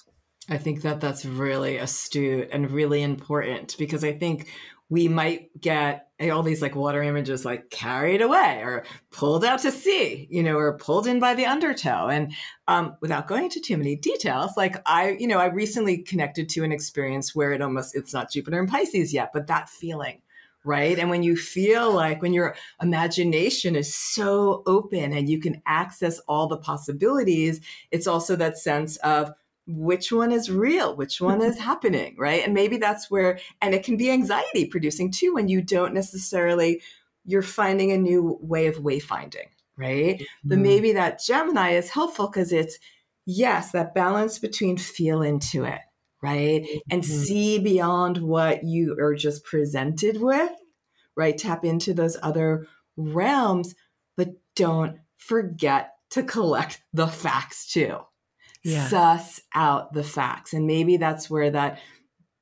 I 0.49 0.57
think 0.57 0.81
that 0.81 0.99
that's 0.99 1.23
really 1.23 1.77
astute 1.77 2.49
and 2.51 2.71
really 2.71 3.03
important 3.03 3.75
because 3.77 4.03
I 4.03 4.13
think 4.13 4.49
we 4.89 5.07
might 5.07 5.49
get 5.59 6.07
all 6.21 6.43
these 6.43 6.61
like 6.61 6.75
water 6.75 7.01
images 7.01 7.45
like 7.45 7.69
carried 7.69 8.21
away 8.21 8.59
or 8.61 8.83
pulled 9.09 9.45
out 9.45 9.59
to 9.59 9.71
sea, 9.71 10.27
you 10.29 10.43
know, 10.43 10.57
or 10.57 10.77
pulled 10.77 11.07
in 11.07 11.19
by 11.19 11.33
the 11.33 11.45
undertow. 11.45 12.07
And 12.07 12.33
um, 12.67 12.97
without 13.01 13.27
going 13.27 13.45
into 13.45 13.61
too 13.61 13.77
many 13.77 13.95
details, 13.95 14.51
like 14.57 14.75
I, 14.85 15.15
you 15.17 15.27
know, 15.27 15.37
I 15.37 15.45
recently 15.45 15.99
connected 15.99 16.49
to 16.49 16.63
an 16.65 16.73
experience 16.73 17.33
where 17.33 17.53
it 17.53 17.61
almost, 17.61 17.95
it's 17.95 18.13
not 18.13 18.31
Jupiter 18.31 18.59
and 18.59 18.67
Pisces 18.67 19.13
yet, 19.13 19.31
but 19.33 19.47
that 19.47 19.69
feeling 19.69 20.21
right? 20.63 20.97
And 20.99 21.09
when 21.09 21.23
you 21.23 21.35
feel 21.35 21.91
like 21.93 22.21
when 22.21 22.33
your 22.33 22.55
imagination 22.81 23.75
is 23.75 23.93
so 23.95 24.63
open 24.65 25.13
and 25.13 25.29
you 25.29 25.39
can 25.39 25.61
access 25.65 26.19
all 26.27 26.47
the 26.47 26.57
possibilities, 26.57 27.61
it's 27.89 28.07
also 28.07 28.35
that 28.35 28.57
sense 28.57 28.97
of 28.97 29.33
which 29.67 30.11
one 30.11 30.31
is 30.31 30.51
real, 30.51 30.95
which 30.95 31.21
one 31.21 31.41
is 31.41 31.57
happening, 31.57 32.15
right? 32.17 32.43
And 32.43 32.53
maybe 32.53 32.77
that's 32.77 33.09
where, 33.09 33.39
and 33.61 33.73
it 33.73 33.83
can 33.83 33.97
be 33.97 34.11
anxiety 34.11 34.65
producing 34.65 35.11
too 35.11 35.33
when 35.33 35.47
you 35.47 35.61
don't 35.61 35.93
necessarily, 35.93 36.81
you're 37.25 37.41
finding 37.41 37.91
a 37.91 37.97
new 37.97 38.37
way 38.41 38.67
of 38.67 38.77
wayfinding, 38.77 39.47
right? 39.77 40.19
Mm-hmm. 40.19 40.49
But 40.49 40.57
maybe 40.59 40.93
that 40.93 41.21
Gemini 41.23 41.71
is 41.71 41.89
helpful 41.89 42.27
because 42.27 42.51
it's, 42.51 42.77
yes, 43.25 43.71
that 43.71 43.93
balance 43.93 44.39
between 44.39 44.77
feel 44.77 45.21
into 45.21 45.63
it 45.63 45.79
right? 46.21 46.65
And 46.89 47.03
mm-hmm. 47.03 47.11
see 47.11 47.59
beyond 47.59 48.17
what 48.17 48.63
you 48.63 48.97
are 48.99 49.15
just 49.15 49.43
presented 49.43 50.21
with, 50.21 50.51
right? 51.15 51.37
Tap 51.37 51.65
into 51.65 51.93
those 51.93 52.17
other 52.21 52.67
realms, 52.97 53.75
but 54.17 54.29
don't 54.55 54.99
forget 55.17 55.93
to 56.11 56.23
collect 56.23 56.81
the 56.93 57.07
facts 57.07 57.71
too. 57.71 57.97
Yeah. 58.63 58.87
Suss 58.87 59.41
out 59.55 59.93
the 59.93 60.03
facts. 60.03 60.53
And 60.53 60.67
maybe 60.67 60.97
that's 60.97 61.29
where 61.29 61.49
that, 61.49 61.79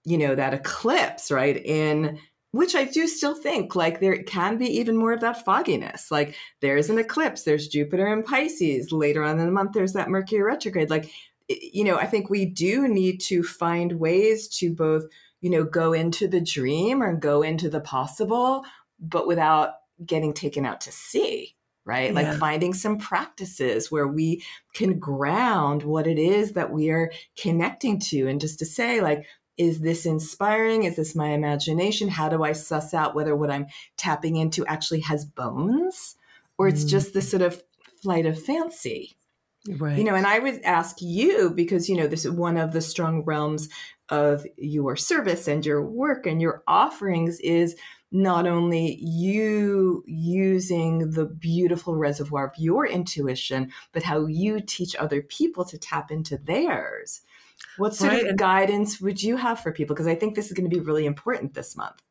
you 0.03 0.17
know, 0.17 0.35
that 0.35 0.53
eclipse, 0.53 1.31
right? 1.31 1.55
In 1.55 2.19
which 2.51 2.75
I 2.75 2.83
do 2.85 3.07
still 3.07 3.35
think 3.35 3.75
like 3.75 3.99
there 3.99 4.23
can 4.23 4.57
be 4.57 4.65
even 4.79 4.97
more 4.97 5.13
of 5.13 5.21
that 5.21 5.45
fogginess. 5.45 6.09
Like 6.11 6.35
there's 6.61 6.89
an 6.89 6.97
eclipse, 6.97 7.43
there's 7.43 7.67
Jupiter 7.67 8.07
and 8.07 8.25
Pisces. 8.25 8.91
Later 8.91 9.23
on 9.23 9.39
in 9.39 9.45
the 9.45 9.51
month, 9.51 9.73
there's 9.73 9.93
that 9.93 10.09
Mercury 10.09 10.41
retrograde. 10.41 10.89
Like 10.89 11.11
you 11.49 11.83
know, 11.83 11.97
I 11.97 12.05
think 12.05 12.29
we 12.29 12.45
do 12.45 12.87
need 12.87 13.19
to 13.21 13.43
find 13.43 13.99
ways 13.99 14.47
to 14.59 14.73
both, 14.73 15.05
you 15.41 15.49
know, 15.49 15.63
go 15.63 15.93
into 15.93 16.27
the 16.27 16.41
dream 16.41 17.01
or 17.01 17.15
go 17.15 17.41
into 17.41 17.69
the 17.69 17.81
possible, 17.81 18.63
but 18.99 19.27
without 19.27 19.73
getting 20.05 20.33
taken 20.33 20.65
out 20.65 20.81
to 20.81 20.91
sea, 20.91 21.55
right? 21.85 22.13
Yeah. 22.13 22.21
Like 22.21 22.37
finding 22.37 22.73
some 22.73 22.99
practices 22.99 23.91
where 23.91 24.07
we 24.07 24.43
can 24.75 24.99
ground 24.99 25.83
what 25.83 26.05
it 26.05 26.19
is 26.19 26.53
that 26.53 26.71
we 26.71 26.89
are 26.91 27.11
connecting 27.35 27.99
to. 28.01 28.27
And 28.27 28.39
just 28.39 28.59
to 28.59 28.65
say, 28.65 29.01
like, 29.01 29.25
is 29.57 29.81
this 29.81 30.05
inspiring? 30.05 30.83
Is 30.83 30.95
this 30.95 31.15
my 31.15 31.29
imagination? 31.29 32.07
How 32.07 32.29
do 32.29 32.43
I 32.43 32.53
suss 32.53 32.93
out 32.93 33.15
whether 33.15 33.35
what 33.35 33.51
I'm 33.51 33.67
tapping 33.97 34.37
into 34.37 34.65
actually 34.67 35.01
has 35.01 35.25
bones 35.25 36.15
or 36.57 36.67
it's 36.67 36.85
mm. 36.85 36.89
just 36.89 37.13
this 37.13 37.29
sort 37.29 37.41
of 37.41 37.61
flight 38.01 38.25
of 38.25 38.41
fancy? 38.41 39.17
Right. 39.67 39.97
You 39.97 40.03
know, 40.03 40.15
and 40.15 40.25
I 40.25 40.39
would 40.39 40.61
ask 40.63 40.97
you 41.01 41.51
because, 41.51 41.89
you 41.89 41.97
know, 41.97 42.07
this 42.07 42.25
is 42.25 42.31
one 42.31 42.57
of 42.57 42.71
the 42.71 42.81
strong 42.81 43.23
realms 43.23 43.69
of 44.07 44.45
your 44.57 44.95
service 44.95 45.47
and 45.47 45.65
your 45.65 45.85
work 45.85 46.25
and 46.25 46.41
your 46.41 46.63
offerings 46.67 47.39
is 47.41 47.75
not 48.11 48.47
only 48.47 48.97
you 49.01 50.03
using 50.07 51.11
the 51.11 51.25
beautiful 51.25 51.95
reservoir 51.95 52.47
of 52.47 52.53
your 52.57 52.87
intuition, 52.87 53.71
but 53.91 54.03
how 54.03 54.25
you 54.25 54.59
teach 54.61 54.95
other 54.95 55.21
people 55.21 55.63
to 55.65 55.77
tap 55.77 56.09
into 56.09 56.37
theirs. 56.37 57.21
What 57.77 57.93
sort 57.93 58.13
right. 58.13 58.27
of 58.27 58.37
guidance 58.37 58.99
would 58.99 59.21
you 59.21 59.37
have 59.37 59.59
for 59.59 59.71
people? 59.71 59.95
Because 59.95 60.07
I 60.07 60.15
think 60.15 60.35
this 60.35 60.47
is 60.47 60.53
going 60.53 60.69
to 60.69 60.75
be 60.75 60.81
really 60.81 61.05
important 61.05 61.53
this 61.53 61.75
month. 61.75 62.01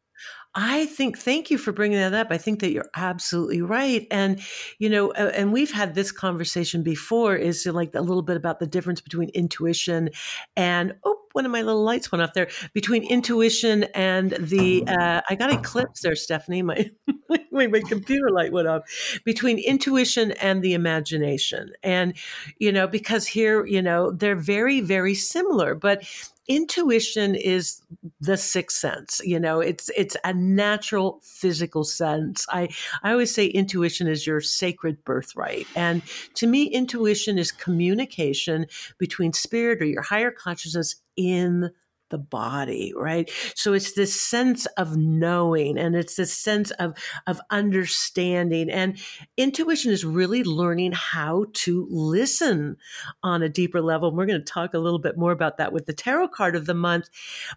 I 0.54 0.86
think, 0.86 1.18
thank 1.18 1.50
you 1.50 1.58
for 1.58 1.72
bringing 1.72 1.98
that 1.98 2.14
up. 2.14 2.28
I 2.30 2.38
think 2.38 2.60
that 2.60 2.72
you're 2.72 2.90
absolutely 2.96 3.60
right. 3.60 4.06
And, 4.10 4.40
you 4.78 4.88
know, 4.88 5.12
and 5.12 5.52
we've 5.52 5.70
had 5.70 5.94
this 5.94 6.10
conversation 6.10 6.82
before 6.82 7.36
is 7.36 7.66
like 7.66 7.94
a 7.94 8.00
little 8.00 8.22
bit 8.22 8.36
about 8.36 8.58
the 8.58 8.66
difference 8.66 9.00
between 9.00 9.28
intuition 9.30 10.10
and, 10.56 10.94
oh, 11.04 11.18
one 11.32 11.44
of 11.44 11.52
my 11.52 11.62
little 11.62 11.84
lights 11.84 12.10
went 12.10 12.22
off 12.22 12.32
there 12.32 12.48
between 12.72 13.04
intuition 13.04 13.84
and 13.94 14.32
the, 14.32 14.84
uh, 14.88 15.20
I 15.28 15.34
got 15.36 15.52
eclipse 15.52 16.00
there, 16.02 16.16
Stephanie. 16.16 16.62
My, 17.50 17.66
my 17.66 17.80
computer 17.80 18.30
light 18.30 18.52
went 18.52 18.68
off 18.68 18.82
between 19.24 19.58
intuition 19.58 20.32
and 20.32 20.62
the 20.62 20.74
imagination. 20.74 21.72
And, 21.82 22.14
you 22.58 22.70
know, 22.72 22.86
because 22.86 23.26
here, 23.26 23.66
you 23.66 23.82
know, 23.82 24.12
they're 24.12 24.36
very, 24.36 24.80
very 24.80 25.14
similar, 25.14 25.74
but 25.74 26.04
intuition 26.48 27.34
is 27.34 27.82
the 28.20 28.36
sixth 28.36 28.78
sense 28.78 29.20
you 29.24 29.38
know 29.38 29.60
it's 29.60 29.90
it's 29.96 30.16
a 30.24 30.32
natural 30.32 31.20
physical 31.22 31.84
sense. 31.84 32.46
I 32.50 32.68
i 33.02 33.12
always 33.12 33.34
say 33.34 33.46
intuition 33.46 34.08
is 34.08 34.26
your 34.26 34.40
sacred 34.40 35.04
birthright. 35.04 35.66
And 35.76 36.02
to 36.34 36.46
me 36.46 36.64
intuition 36.64 37.38
is 37.38 37.52
communication 37.52 38.66
between 38.98 39.32
spirit 39.32 39.82
or 39.82 39.84
your 39.84 40.02
higher 40.02 40.30
consciousness 40.30 40.96
in 41.16 41.70
the 42.10 42.18
body, 42.18 42.92
right? 42.96 43.30
So 43.54 43.72
it's 43.72 43.92
this 43.92 44.18
sense 44.18 44.66
of 44.76 44.96
knowing 44.96 45.78
and 45.78 45.94
it's 45.96 46.16
this 46.16 46.32
sense 46.32 46.70
of, 46.72 46.94
of 47.26 47.40
understanding. 47.50 48.70
And 48.70 48.98
intuition 49.36 49.92
is 49.92 50.04
really 50.04 50.44
learning 50.44 50.92
how 50.92 51.46
to 51.54 51.86
listen 51.90 52.76
on 53.22 53.42
a 53.42 53.48
deeper 53.48 53.80
level. 53.80 54.08
And 54.08 54.16
we're 54.16 54.26
going 54.26 54.40
to 54.40 54.52
talk 54.52 54.74
a 54.74 54.78
little 54.78 54.98
bit 54.98 55.18
more 55.18 55.32
about 55.32 55.58
that 55.58 55.72
with 55.72 55.86
the 55.86 55.92
tarot 55.92 56.28
card 56.28 56.56
of 56.56 56.66
the 56.66 56.74
month. 56.74 57.08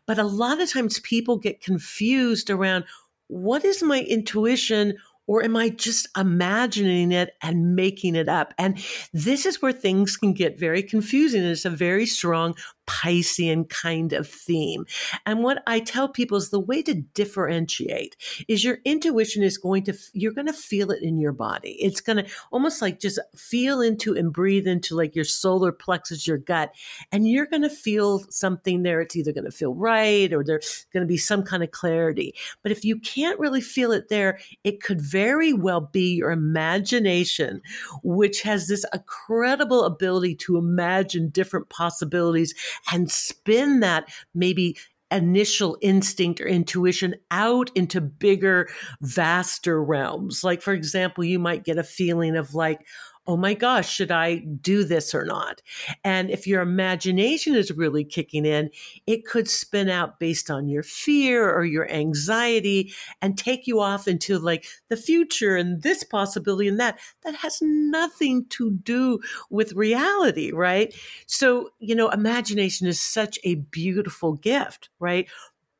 But 0.05 0.20
a 0.20 0.24
lot 0.24 0.62
of 0.62 0.72
times 0.72 1.00
people 1.00 1.38
get 1.38 1.62
confused 1.62 2.50
around 2.50 2.86
what 3.27 3.63
is 3.63 3.81
my 3.81 4.01
intuition? 4.01 4.98
Or 5.27 5.43
am 5.43 5.55
I 5.55 5.70
just 5.70 6.10
imagining 6.17 7.13
it 7.13 7.36
and 7.41 7.75
making 7.75 8.15
it 8.15 8.27
up? 8.27 8.53
And 8.58 8.84
this 9.13 9.46
is 9.46 9.62
where 9.62 9.72
things 9.72 10.17
can 10.17 10.34
get 10.34 10.60
very 10.60 10.84
confusing. 10.84 11.43
It's 11.43 11.63
a 11.63 11.70
very 11.70 12.05
strong 12.05 12.55
Piscean 12.91 13.69
kind 13.69 14.12
of 14.12 14.27
theme. 14.27 14.86
And 15.25 15.43
what 15.43 15.63
I 15.65 15.79
tell 15.79 16.10
people 16.10 16.38
is 16.38 16.50
the 16.50 16.60
way 16.60 16.81
to 16.83 16.93
differentiate 16.93 18.17
is 18.48 18.63
your 18.63 18.79
intuition 18.83 19.43
is 19.43 19.57
going 19.57 19.83
to, 19.86 19.93
you're 20.12 20.33
going 20.33 20.48
to 20.48 20.53
feel 20.53 20.91
it 20.91 21.01
in 21.01 21.17
your 21.17 21.31
body. 21.31 21.77
It's 21.79 22.01
going 22.01 22.17
to 22.17 22.31
almost 22.51 22.81
like 22.81 23.00
just 23.00 23.19
feel 23.36 23.79
into 23.81 24.13
and 24.15 24.33
breathe 24.33 24.67
into 24.67 24.95
like 24.95 25.15
your 25.15 25.25
solar 25.25 25.71
plexus, 25.71 26.27
your 26.27 26.38
gut, 26.38 26.74
and 27.12 27.27
you're 27.27 27.45
going 27.45 27.62
to 27.62 27.69
feel 27.69 28.19
something 28.29 28.83
there. 28.83 29.00
It's 29.00 29.15
either 29.15 29.31
going 29.31 29.45
to 29.45 29.51
feel 29.51 29.74
right 29.74 30.31
or 30.33 30.43
there's 30.43 30.86
going 30.93 31.01
to 31.01 31.07
be 31.07 31.17
some 31.17 31.43
kind 31.43 31.63
of 31.63 31.71
clarity. 31.71 32.36
But 32.62 32.74
if 32.74 32.83
you 32.83 33.00
can't 33.00 33.39
really 33.39 33.62
feel 33.62 33.91
it 33.93 34.10
there, 34.10 34.39
it 34.63 34.83
could 34.83 35.01
very 35.01 35.53
well 35.53 35.81
be 35.81 36.15
your 36.15 36.31
imagination, 36.31 37.62
which 38.03 38.41
has 38.41 38.67
this 38.67 38.86
incredible 38.93 39.86
ability 39.86 40.36
to 40.36 40.57
imagine 40.57 41.29
different 41.29 41.69
possibilities 41.69 42.53
and 42.91 43.11
spin 43.11 43.81
that 43.81 44.09
maybe 44.33 44.77
initial 45.11 45.77
instinct 45.81 46.39
or 46.39 46.47
intuition 46.47 47.15
out 47.31 47.69
into 47.75 48.00
bigger, 48.00 48.69
vaster 49.01 49.83
realms. 49.83 50.43
Like, 50.43 50.61
for 50.61 50.73
example, 50.73 51.23
you 51.23 51.38
might 51.38 51.65
get 51.65 51.77
a 51.77 51.83
feeling 51.83 52.38
of 52.38 52.55
like, 52.55 52.85
oh 53.27 53.37
my 53.37 53.53
gosh, 53.53 53.89
should 53.89 54.11
I 54.11 54.37
do 54.37 54.83
this 54.83 55.13
or 55.13 55.25
not? 55.25 55.61
And 56.03 56.29
if 56.31 56.47
your 56.47 56.61
imagination 56.61 57.55
is 57.55 57.71
really 57.71 58.03
kicking 58.03 58.45
in, 58.45 58.71
it 59.05 59.25
could 59.25 59.47
spin 59.47 59.89
out 59.89 60.19
based 60.19 60.49
on 60.49 60.67
your 60.67 60.83
fear 60.83 61.53
or 61.53 61.63
your 61.63 61.89
anxiety 61.91 62.93
and 63.21 63.37
take 63.37 63.67
you 63.67 63.79
off 63.79 64.07
into 64.07 64.39
like 64.39 64.65
the 64.89 64.97
future 64.97 65.55
and 65.55 65.83
this 65.83 66.03
possibility 66.03 66.67
and 66.67 66.79
that. 66.79 66.99
That 67.23 67.35
has 67.35 67.59
nothing 67.61 68.45
to 68.49 68.71
do 68.71 69.19
with 69.49 69.73
reality, 69.73 70.51
right? 70.51 70.93
So, 71.27 71.69
you 71.79 71.95
know, 71.95 72.09
imagination 72.09 72.87
is 72.87 72.99
such 72.99 73.37
a 73.43 73.55
beautiful 73.55 74.33
gift, 74.33 74.89
right? 74.99 75.27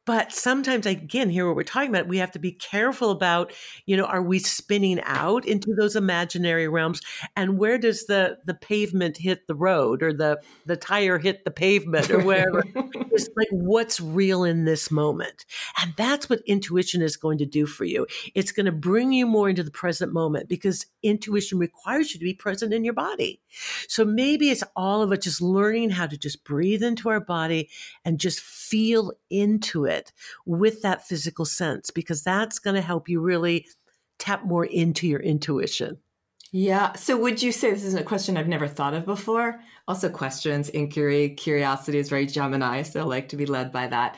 But 0.05 0.31
sometimes, 0.31 0.88
again, 0.88 1.29
here 1.29 1.46
what 1.46 1.55
we're 1.55 1.63
talking 1.63 1.89
about, 1.89 2.08
we 2.08 2.17
have 2.17 2.31
to 2.31 2.39
be 2.39 2.53
careful 2.53 3.12
about, 3.12 3.53
you 3.86 3.96
know, 3.96 4.05
are 4.05 4.24
we 4.24 4.39
spinning 4.39 5.00
out 5.03 5.46
into 5.46 5.75
those 5.75 5.96
imaginary 5.96 6.67
realms, 6.67 7.01
and 7.36 7.60
where 7.60 7.77
does 7.77 8.08
the 8.08 8.39
the 8.46 8.55
pavement 8.55 9.17
hit 9.17 9.46
the 9.46 9.53
road, 9.53 10.01
or 10.01 10.12
the 10.12 10.41
the 10.65 10.75
tire 10.75 11.20
hit 11.20 11.46
the 11.46 11.51
pavement, 11.51 12.10
or 12.10 12.24
wherever? 12.24 12.63
it's 13.12 13.29
like 13.38 13.48
what's 13.51 14.01
real 14.01 14.43
in 14.43 14.65
this 14.65 14.89
moment, 14.89 15.46
and 15.79 15.93
that's 15.98 16.27
what 16.27 16.41
intuition 16.48 17.03
is 17.03 17.15
going 17.15 17.38
to 17.38 17.46
do 17.46 17.67
for 17.67 17.86
you. 17.86 18.08
It's 18.34 18.51
going 18.51 18.65
to 18.65 18.72
bring 18.72 19.13
you 19.13 19.27
more 19.27 19.50
into 19.50 19.63
the 19.63 19.70
present 19.70 20.12
moment 20.12 20.50
because 20.50 20.88
intuition 21.03 21.60
requires 21.60 22.12
you 22.12 22.20
to 22.20 22.25
be 22.25 22.34
present 22.34 22.74
in 22.74 22.84
your 22.84 22.96
body. 22.96 23.39
So 23.88 24.03
maybe 24.03 24.50
it's 24.50 24.63
all 24.75 25.03
of 25.03 25.12
it 25.12 25.22
just 25.22 25.41
learning 25.41 25.91
how 25.91 26.08
to 26.08 26.17
just 26.17 26.43
breathe 26.43 26.81
into 26.81 27.10
our 27.10 27.20
body 27.20 27.70
and 28.03 28.20
just 28.20 28.39
feel 28.39 29.12
into 29.29 29.86
it 29.86 29.90
it 29.91 30.12
with 30.45 30.81
that 30.81 31.07
physical 31.07 31.45
sense 31.45 31.91
because 31.91 32.24
that's 32.24 32.57
going 32.57 32.75
to 32.75 32.81
help 32.81 33.07
you 33.07 33.21
really 33.21 33.67
tap 34.17 34.43
more 34.43 34.65
into 34.65 35.07
your 35.07 35.19
intuition. 35.19 35.98
Yeah. 36.51 36.93
So 36.93 37.17
would 37.17 37.41
you 37.41 37.51
say 37.51 37.71
this 37.71 37.83
is 37.83 37.93
a 37.93 38.03
question 38.03 38.36
I've 38.36 38.48
never 38.48 38.67
thought 38.67 38.93
of 38.93 39.05
before? 39.05 39.62
Also, 39.88 40.10
questions, 40.10 40.69
inquiry, 40.69 41.29
curiosity 41.29 41.98
is 41.98 42.10
very 42.10 42.25
Gemini. 42.25 42.81
So 42.81 43.01
I 43.01 43.03
like 43.03 43.29
to 43.29 43.38
be 43.38 43.45
led 43.45 43.71
by 43.71 43.88
that. 43.88 44.17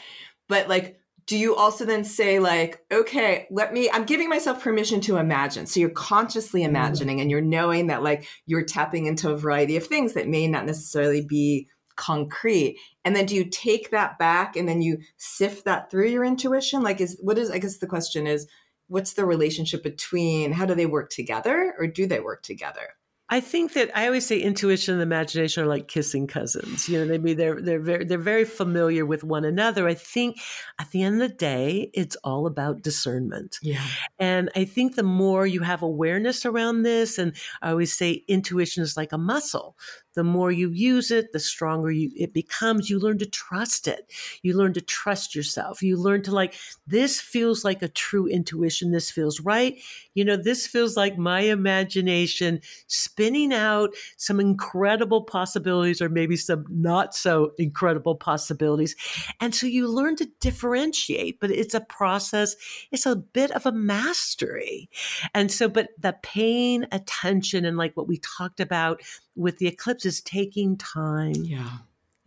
But 0.50 0.68
like, 0.68 1.00
do 1.26 1.38
you 1.38 1.56
also 1.56 1.86
then 1.86 2.04
say 2.04 2.40
like 2.40 2.82
okay 2.92 3.48
let 3.50 3.74
me 3.74 3.90
i'm 3.94 4.04
giving 4.04 4.30
myself 4.30 4.62
permission 4.62 5.00
to 5.00 5.18
imagine 5.18 5.66
so 5.66 5.80
you're 5.80 5.90
consciously 5.90 6.62
mm-hmm. 6.62 6.72
imagining 6.72 7.22
and 7.22 7.32
you're 7.32 7.42
knowing 7.42 7.88
that 7.88 8.04
like 8.04 8.28
you're 8.46 8.66
tapping 8.66 9.06
into 9.06 9.32
a 9.32 9.38
variety 9.38 9.78
of 9.78 9.86
things 9.88 10.14
that 10.14 10.28
may 10.28 10.48
not 10.48 10.66
necessarily 10.66 11.22
be 11.22 11.68
concrete 11.96 12.78
and 13.06 13.16
then 13.16 13.26
do 13.26 13.36
you 13.36 13.46
take 13.46 13.92
that 13.92 14.18
back 14.18 14.56
and 14.56 14.68
then 14.68 14.82
you 14.82 15.00
sift 15.18 15.66
that 15.66 15.92
through 15.92 16.10
your 16.10 16.24
intuition? 16.24 16.84
Like 16.84 17.02
is 17.02 17.18
what 17.22 17.38
is 17.38 17.52
i 17.52 17.58
guess 17.58 17.78
the 17.78 17.88
question 17.88 18.28
is 18.28 18.48
what's 18.88 19.14
the 19.14 19.26
relationship 19.26 19.84
between 19.84 20.52
how 20.52 20.66
do 20.66 20.76
they 20.76 20.86
work 20.86 21.10
together 21.10 21.74
or 21.80 21.88
do 21.88 22.06
they 22.06 22.20
work 22.20 22.44
together 22.44 22.96
I 23.34 23.40
think 23.40 23.74
that 23.74 23.90
I 23.98 24.06
always 24.06 24.28
say 24.28 24.40
intuition 24.40 24.94
and 24.94 25.02
imagination 25.02 25.64
are 25.64 25.68
like 25.68 25.88
kissing 25.88 26.28
cousins. 26.28 26.88
You 26.88 27.00
know, 27.00 27.06
maybe 27.06 27.34
they're 27.34 27.60
they're 27.60 27.80
very 27.80 28.06
they're 28.06 28.20
very 28.20 28.46
familiar 28.46 29.08
with 29.08 29.24
one 29.24 29.44
another. 29.44 29.88
I 29.88 29.96
think 29.96 30.38
at 30.80 30.92
the 30.92 31.02
end 31.02 31.20
of 31.20 31.32
the 31.32 31.36
day, 31.36 31.90
it's 31.96 32.16
all 32.18 32.46
about 32.46 32.84
discernment. 32.84 33.58
Yeah. 33.64 33.82
And 34.20 34.52
I 34.56 34.66
think 34.66 34.96
the 34.96 35.02
more 35.02 35.48
you 35.48 35.62
have 35.62 35.82
awareness 35.82 36.46
around 36.46 36.84
this, 36.84 37.18
and 37.18 37.36
I 37.64 37.72
always 37.72 37.98
say 37.98 38.24
intuition 38.28 38.84
is 38.84 38.96
like 38.96 39.14
a 39.14 39.18
muscle 39.18 39.76
the 40.16 40.24
more 40.24 40.52
you 40.52 40.70
use 40.70 41.12
it, 41.12 41.32
the 41.32 41.40
stronger 41.40 41.92
you, 41.92 42.12
it 42.16 42.34
becomes. 42.34 42.90
You 42.90 43.00
learn 43.00 43.18
to 43.20 43.26
trust 43.26 43.88
it. 43.88 44.12
You 44.42 44.56
learn 44.56 44.74
to 44.74 44.82
trust 44.82 45.36
yourself. 45.36 45.82
You 45.82 45.98
learn 45.98 46.22
to 46.24 46.32
like, 46.32 46.56
this 46.86 47.20
feels 47.20 47.66
like 47.66 47.82
a 47.82 47.88
true 47.88 48.28
intuition. 48.28 48.92
This 48.92 49.10
feels 49.10 49.40
right. 49.40 49.76
You 50.14 50.26
know, 50.26 50.38
this 50.38 50.68
feels 50.68 50.96
like 50.96 51.18
my 51.18 51.42
imagination 51.42 52.62
spinning 52.88 53.23
out 53.54 53.96
some 54.18 54.40
incredible 54.40 55.24
possibilities 55.24 56.02
or 56.02 56.10
maybe 56.10 56.36
some 56.36 56.66
not 56.70 57.16
so 57.16 57.52
incredible 57.58 58.16
possibilities. 58.16 58.96
And 59.40 59.56
so 59.56 59.66
you 59.66 59.88
learn 59.88 60.16
to 60.18 60.30
differentiate, 60.40 61.40
but 61.40 61.52
it's 61.52 61.74
a 61.74 61.82
process. 61.82 62.56
It's 62.92 63.06
a 63.06 63.16
bit 63.16 63.52
of 63.52 63.66
a 63.66 63.72
mastery. 63.72 64.90
And 65.34 65.52
so, 65.52 65.70
but 65.70 65.90
the 65.98 66.16
paying 66.22 66.86
attention 66.92 67.66
and 67.66 67.78
like 67.78 67.96
what 67.96 68.08
we 68.08 68.18
talked 68.18 68.60
about 68.60 69.02
with 69.36 69.58
the 69.58 69.68
eclipse 69.68 70.06
is 70.06 70.22
taking 70.22 70.78
time. 70.78 71.36
Yeah. 71.36 71.78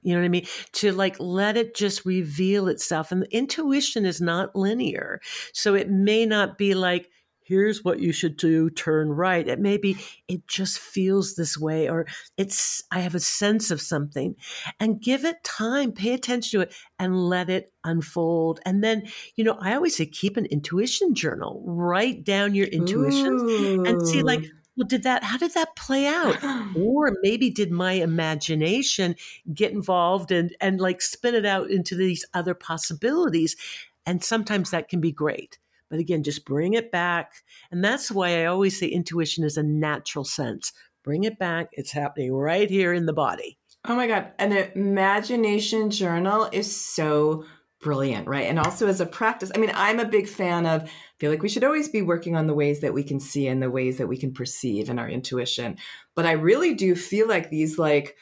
You 0.02 0.14
know 0.14 0.20
what 0.20 0.26
I 0.26 0.28
mean? 0.28 0.46
To 0.74 0.92
like 0.92 1.16
let 1.18 1.56
it 1.56 1.74
just 1.74 2.06
reveal 2.06 2.68
itself. 2.68 3.10
And 3.10 3.22
the 3.22 3.36
intuition 3.36 4.06
is 4.06 4.20
not 4.20 4.54
linear. 4.54 5.20
So 5.52 5.74
it 5.74 5.90
may 5.90 6.24
not 6.24 6.58
be 6.58 6.74
like, 6.74 7.10
here's 7.46 7.84
what 7.84 8.00
you 8.00 8.12
should 8.12 8.36
do, 8.36 8.68
turn 8.68 9.10
right. 9.10 9.46
It 9.46 9.60
may 9.60 9.76
be, 9.76 9.96
it 10.26 10.46
just 10.48 10.80
feels 10.80 11.36
this 11.36 11.56
way, 11.56 11.88
or 11.88 12.06
it's, 12.36 12.82
I 12.90 13.00
have 13.00 13.14
a 13.14 13.20
sense 13.20 13.70
of 13.70 13.80
something. 13.80 14.34
And 14.80 15.00
give 15.00 15.24
it 15.24 15.44
time, 15.44 15.92
pay 15.92 16.12
attention 16.12 16.60
to 16.60 16.66
it, 16.66 16.74
and 16.98 17.28
let 17.28 17.48
it 17.48 17.72
unfold. 17.84 18.58
And 18.66 18.82
then, 18.82 19.04
you 19.36 19.44
know, 19.44 19.56
I 19.60 19.74
always 19.74 19.96
say 19.96 20.06
keep 20.06 20.36
an 20.36 20.46
intuition 20.46 21.14
journal, 21.14 21.62
write 21.64 22.24
down 22.24 22.56
your 22.56 22.66
intuitions 22.66 23.42
and 23.86 24.06
see, 24.06 24.22
like, 24.22 24.42
well, 24.76 24.88
did 24.88 25.04
that, 25.04 25.22
how 25.22 25.38
did 25.38 25.54
that 25.54 25.76
play 25.76 26.06
out? 26.06 26.42
or 26.76 27.16
maybe 27.22 27.48
did 27.48 27.70
my 27.70 27.92
imagination 27.92 29.14
get 29.54 29.70
involved 29.70 30.32
and, 30.32 30.54
and 30.60 30.80
like 30.80 31.00
spin 31.00 31.36
it 31.36 31.46
out 31.46 31.70
into 31.70 31.94
these 31.94 32.26
other 32.34 32.54
possibilities? 32.54 33.56
And 34.04 34.22
sometimes 34.22 34.70
that 34.70 34.88
can 34.88 35.00
be 35.00 35.12
great. 35.12 35.58
But 35.88 35.98
again, 35.98 36.22
just 36.22 36.44
bring 36.44 36.74
it 36.74 36.90
back. 36.90 37.32
And 37.70 37.84
that's 37.84 38.10
why 38.10 38.42
I 38.42 38.46
always 38.46 38.78
say 38.78 38.86
intuition 38.86 39.44
is 39.44 39.56
a 39.56 39.62
natural 39.62 40.24
sense. 40.24 40.72
Bring 41.04 41.24
it 41.24 41.38
back. 41.38 41.68
It's 41.72 41.92
happening 41.92 42.32
right 42.32 42.68
here 42.68 42.92
in 42.92 43.06
the 43.06 43.12
body. 43.12 43.58
Oh 43.84 43.94
my 43.94 44.06
God. 44.06 44.32
An 44.38 44.52
imagination 44.52 45.90
journal 45.90 46.48
is 46.50 46.74
so 46.74 47.44
brilliant, 47.80 48.26
right? 48.26 48.46
And 48.46 48.58
also 48.58 48.88
as 48.88 49.00
a 49.00 49.06
practice, 49.06 49.52
I 49.54 49.58
mean, 49.58 49.70
I'm 49.74 50.00
a 50.00 50.04
big 50.04 50.26
fan 50.26 50.66
of, 50.66 50.82
I 50.82 50.90
feel 51.20 51.30
like 51.30 51.42
we 51.42 51.48
should 51.48 51.62
always 51.62 51.88
be 51.88 52.02
working 52.02 52.34
on 52.34 52.48
the 52.48 52.54
ways 52.54 52.80
that 52.80 52.94
we 52.94 53.04
can 53.04 53.20
see 53.20 53.46
and 53.46 53.62
the 53.62 53.70
ways 53.70 53.98
that 53.98 54.08
we 54.08 54.16
can 54.16 54.32
perceive 54.32 54.88
in 54.88 54.98
our 54.98 55.08
intuition. 55.08 55.76
But 56.16 56.26
I 56.26 56.32
really 56.32 56.74
do 56.74 56.96
feel 56.96 57.28
like 57.28 57.50
these, 57.50 57.78
like, 57.78 58.16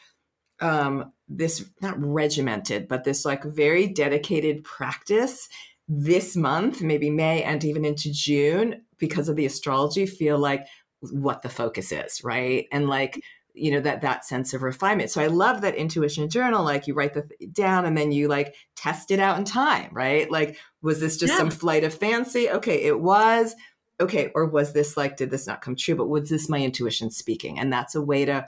um, 0.61 1.13
this 1.29 1.65
not 1.81 1.97
regimented, 1.99 2.87
but 2.89 3.05
this 3.05 3.25
like 3.25 3.45
very 3.45 3.87
dedicated 3.87 4.65
practice 4.65 5.49
this 5.89 6.35
month, 6.37 6.83
maybe 6.83 7.11
May 7.11 7.43
and 7.43 7.63
even 7.65 7.85
into 7.85 8.11
June, 8.13 8.83
because 8.99 9.29
of 9.29 9.37
the 9.37 9.47
astrology, 9.47 10.07
feel 10.07 10.39
like 10.39 10.67
what 11.01 11.43
the 11.43 11.49
focus 11.49 11.93
is, 11.93 12.23
right? 12.25 12.67
And 12.73 12.89
like 12.89 13.21
you 13.57 13.71
know 13.71 13.81
that 13.81 14.03
that 14.03 14.25
sense 14.25 14.53
of 14.53 14.63
refinement. 14.63 15.11
So 15.11 15.23
i 15.23 15.29
love 15.29 15.61
that 15.61 15.77
intuition 15.77 16.29
journal 16.29 16.65
like 16.65 16.89
you 16.89 16.95
write 16.95 17.15
the 17.15 17.29
down 17.53 17.87
and 17.87 17.97
then 17.97 18.11
you 18.11 18.27
like 18.27 18.55
test 18.75 19.13
it 19.13 19.21
out 19.21 19.39
in 19.39 19.45
time 19.45 19.91
right? 19.93 20.31
Like 20.31 20.59
was 20.83 21.01
this 21.01 21.17
just 21.17 21.33
yeah. 21.33 21.39
some 21.39 21.51
flight 21.51 21.85
of 21.85 21.95
fancy? 21.95 22.51
Okay 22.51 22.83
it 22.83 23.01
was. 23.01 23.55
Okay 24.01 24.33
or 24.35 24.47
was 24.47 24.73
this 24.73 24.97
like 24.97 25.17
did 25.17 25.31
this 25.31 25.47
not 25.47 25.63
come 25.63 25.77
true? 25.77 25.95
But 25.95 26.09
was 26.09 26.29
this 26.29 26.49
my 26.49 26.61
intuition 26.61 27.11
speaking? 27.11 27.59
And 27.59 27.73
that's 27.73 27.95
a 27.95 28.03
way 28.03 28.25
to 28.25 28.45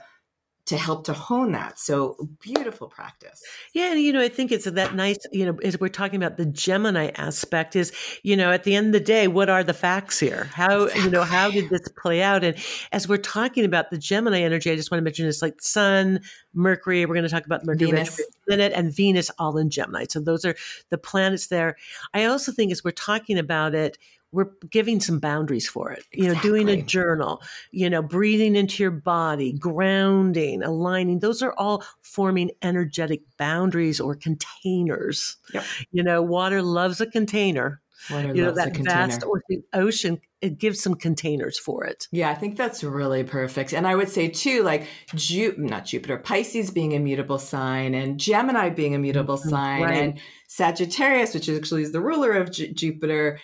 to 0.67 0.77
help 0.77 1.05
to 1.05 1.13
hone 1.13 1.53
that. 1.53 1.79
So 1.79 2.17
beautiful 2.41 2.89
practice. 2.89 3.41
Yeah, 3.73 3.91
and 3.91 4.01
you 4.01 4.11
know, 4.11 4.21
I 4.21 4.27
think 4.27 4.51
it's 4.51 4.65
that 4.65 4.95
nice, 4.95 5.17
you 5.31 5.45
know, 5.45 5.57
as 5.63 5.79
we're 5.79 5.87
talking 5.87 6.21
about 6.21 6.35
the 6.35 6.45
Gemini 6.45 7.09
aspect 7.15 7.75
is, 7.75 7.93
you 8.21 8.35
know, 8.35 8.51
at 8.51 8.65
the 8.65 8.75
end 8.75 8.87
of 8.87 8.91
the 8.93 8.99
day, 8.99 9.29
what 9.29 9.49
are 9.49 9.63
the 9.63 9.73
facts 9.73 10.19
here? 10.19 10.49
How, 10.53 10.83
exactly. 10.83 11.03
you 11.05 11.09
know, 11.09 11.23
how 11.23 11.49
did 11.49 11.69
this 11.69 11.87
play 11.97 12.21
out? 12.21 12.43
And 12.43 12.57
as 12.91 13.07
we're 13.07 13.17
talking 13.17 13.63
about 13.63 13.91
the 13.91 13.97
Gemini 13.97 14.41
energy, 14.41 14.69
I 14.69 14.75
just 14.75 14.91
want 14.91 14.99
to 14.99 15.03
mention 15.03 15.25
it's 15.25 15.41
like 15.41 15.61
Sun, 15.61 16.19
Mercury, 16.53 17.05
we're 17.05 17.15
going 17.15 17.23
to 17.23 17.29
talk 17.29 17.45
about 17.45 17.65
Mercury 17.65 17.91
Venus. 17.91 18.21
planet 18.45 18.73
and 18.75 18.93
Venus 18.93 19.31
all 19.39 19.57
in 19.57 19.69
Gemini. 19.69 20.05
So 20.09 20.19
those 20.19 20.43
are 20.43 20.55
the 20.89 20.97
planets 20.97 21.47
there. 21.47 21.77
I 22.13 22.25
also 22.25 22.51
think 22.51 22.73
as 22.73 22.83
we're 22.83 22.91
talking 22.91 23.39
about 23.39 23.73
it, 23.73 23.97
we're 24.31 24.51
giving 24.69 24.99
some 24.99 25.19
boundaries 25.19 25.67
for 25.67 25.91
it. 25.91 26.05
You 26.11 26.33
know, 26.33 26.39
doing 26.41 26.69
a 26.69 26.81
journal, 26.81 27.41
you 27.71 27.89
know, 27.89 28.01
breathing 28.01 28.55
into 28.55 28.83
your 28.83 28.91
body, 28.91 29.53
grounding, 29.53 30.63
aligning. 30.63 31.19
Those 31.19 31.41
are 31.41 31.53
all 31.57 31.83
forming 32.01 32.51
energetic 32.61 33.21
boundaries 33.37 33.99
or 33.99 34.15
containers. 34.15 35.37
Yep. 35.53 35.63
You 35.91 36.03
know, 36.03 36.21
water 36.21 36.61
loves 36.61 37.01
a 37.01 37.07
container. 37.07 37.81
Water 38.11 38.27
you 38.27 38.41
know, 38.41 38.49
loves 38.49 38.59
a 38.59 38.65
that 38.65 38.73
container. 38.73 39.07
vast 39.07 39.23
ocean, 39.23 39.63
ocean, 39.73 40.21
it 40.41 40.59
gives 40.59 40.81
some 40.81 40.93
containers 40.93 41.57
for 41.57 41.83
it. 41.83 42.07
Yeah, 42.11 42.29
I 42.29 42.35
think 42.35 42.57
that's 42.57 42.83
really 42.83 43.23
perfect. 43.23 43.73
And 43.73 43.87
I 43.87 43.95
would 43.95 44.09
say 44.09 44.27
too, 44.27 44.61
like 44.63 44.87
Ju- 45.15 45.55
not 45.57 45.85
Jupiter, 45.85 46.17
Pisces 46.17 46.69
being 46.69 46.93
a 46.93 46.99
mutable 46.99 47.39
sign, 47.39 47.95
and 47.95 48.19
Gemini 48.19 48.69
being 48.69 48.93
a 48.93 48.99
mutable 48.99 49.37
mm-hmm. 49.37 49.49
sign, 49.49 49.81
right. 49.81 49.97
and 49.97 50.19
Sagittarius, 50.47 51.33
which 51.33 51.49
actually 51.49 51.83
is 51.83 51.91
the 51.91 52.01
ruler 52.01 52.33
of 52.33 52.51
Ju- 52.51 52.71
Jupiter, 52.71 53.39